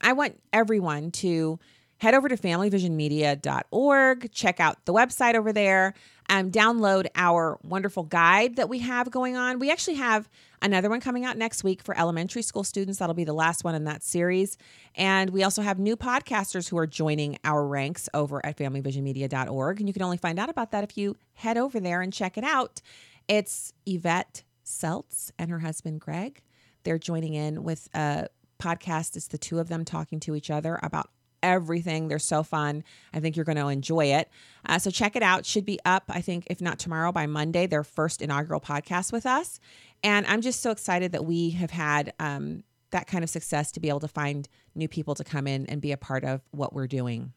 I 0.00 0.12
want 0.12 0.40
everyone 0.52 1.10
to 1.12 1.58
head 2.02 2.14
over 2.14 2.28
to 2.28 2.36
familyvisionmedia.org, 2.36 4.32
check 4.32 4.58
out 4.58 4.84
the 4.86 4.92
website 4.92 5.36
over 5.36 5.52
there, 5.52 5.94
and 6.28 6.52
download 6.52 7.06
our 7.14 7.60
wonderful 7.62 8.02
guide 8.02 8.56
that 8.56 8.68
we 8.68 8.80
have 8.80 9.08
going 9.12 9.36
on. 9.36 9.60
We 9.60 9.70
actually 9.70 9.94
have 9.94 10.28
another 10.60 10.90
one 10.90 11.00
coming 11.00 11.24
out 11.24 11.38
next 11.38 11.62
week 11.62 11.80
for 11.80 11.96
elementary 11.96 12.42
school 12.42 12.64
students. 12.64 12.98
That'll 12.98 13.14
be 13.14 13.22
the 13.22 13.32
last 13.32 13.62
one 13.62 13.76
in 13.76 13.84
that 13.84 14.02
series. 14.02 14.58
And 14.96 15.30
we 15.30 15.44
also 15.44 15.62
have 15.62 15.78
new 15.78 15.96
podcasters 15.96 16.68
who 16.68 16.76
are 16.76 16.88
joining 16.88 17.38
our 17.44 17.64
ranks 17.64 18.08
over 18.12 18.44
at 18.44 18.56
familyvisionmedia.org. 18.56 19.78
And 19.78 19.88
you 19.88 19.92
can 19.92 20.02
only 20.02 20.16
find 20.16 20.40
out 20.40 20.50
about 20.50 20.72
that 20.72 20.82
if 20.82 20.98
you 20.98 21.16
head 21.34 21.56
over 21.56 21.78
there 21.78 22.00
and 22.00 22.12
check 22.12 22.36
it 22.36 22.42
out. 22.42 22.82
It's 23.28 23.72
Yvette 23.86 24.42
Seltz 24.66 25.30
and 25.38 25.52
her 25.52 25.60
husband, 25.60 26.00
Greg. 26.00 26.42
They're 26.82 26.98
joining 26.98 27.34
in 27.34 27.62
with 27.62 27.88
a 27.94 28.26
podcast. 28.60 29.14
It's 29.14 29.28
the 29.28 29.38
two 29.38 29.60
of 29.60 29.68
them 29.68 29.84
talking 29.84 30.18
to 30.18 30.34
each 30.34 30.50
other 30.50 30.80
about 30.82 31.08
everything. 31.42 32.08
They're 32.08 32.18
so 32.18 32.42
fun. 32.42 32.84
I 33.12 33.20
think 33.20 33.36
you're 33.36 33.44
going 33.44 33.56
to 33.56 33.68
enjoy 33.68 34.06
it. 34.06 34.28
Uh, 34.66 34.78
so 34.78 34.90
check 34.90 35.16
it 35.16 35.22
out. 35.22 35.44
Should 35.44 35.64
be 35.64 35.78
up, 35.84 36.04
I 36.08 36.20
think, 36.20 36.46
if 36.48 36.60
not 36.60 36.78
tomorrow, 36.78 37.12
by 37.12 37.26
Monday, 37.26 37.66
their 37.66 37.84
first 37.84 38.22
inaugural 38.22 38.60
podcast 38.60 39.12
with 39.12 39.26
us. 39.26 39.60
And 40.02 40.26
I'm 40.26 40.40
just 40.40 40.60
so 40.60 40.70
excited 40.70 41.12
that 41.12 41.24
we 41.24 41.50
have 41.50 41.70
had 41.70 42.12
um, 42.18 42.64
that 42.90 43.06
kind 43.06 43.24
of 43.24 43.30
success 43.30 43.72
to 43.72 43.80
be 43.80 43.88
able 43.88 44.00
to 44.00 44.08
find 44.08 44.48
new 44.74 44.88
people 44.88 45.14
to 45.14 45.24
come 45.24 45.46
in 45.46 45.66
and 45.66 45.80
be 45.80 45.92
a 45.92 45.96
part 45.96 46.24
of 46.24 46.40
what 46.50 46.72
we're 46.72 46.86
doing. 46.86 47.32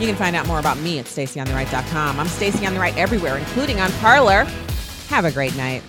You 0.00 0.06
can 0.06 0.14
find 0.14 0.36
out 0.36 0.46
more 0.46 0.60
about 0.60 0.78
me 0.78 1.00
at 1.00 1.06
stacyontheright.com. 1.06 2.20
I'm 2.20 2.28
Stacy 2.28 2.64
on 2.64 2.74
the 2.74 2.78
Right 2.78 2.96
everywhere, 2.96 3.36
including 3.36 3.80
on 3.80 3.90
Parler. 3.94 4.44
Have 5.08 5.24
a 5.24 5.32
great 5.32 5.56
night. 5.56 5.82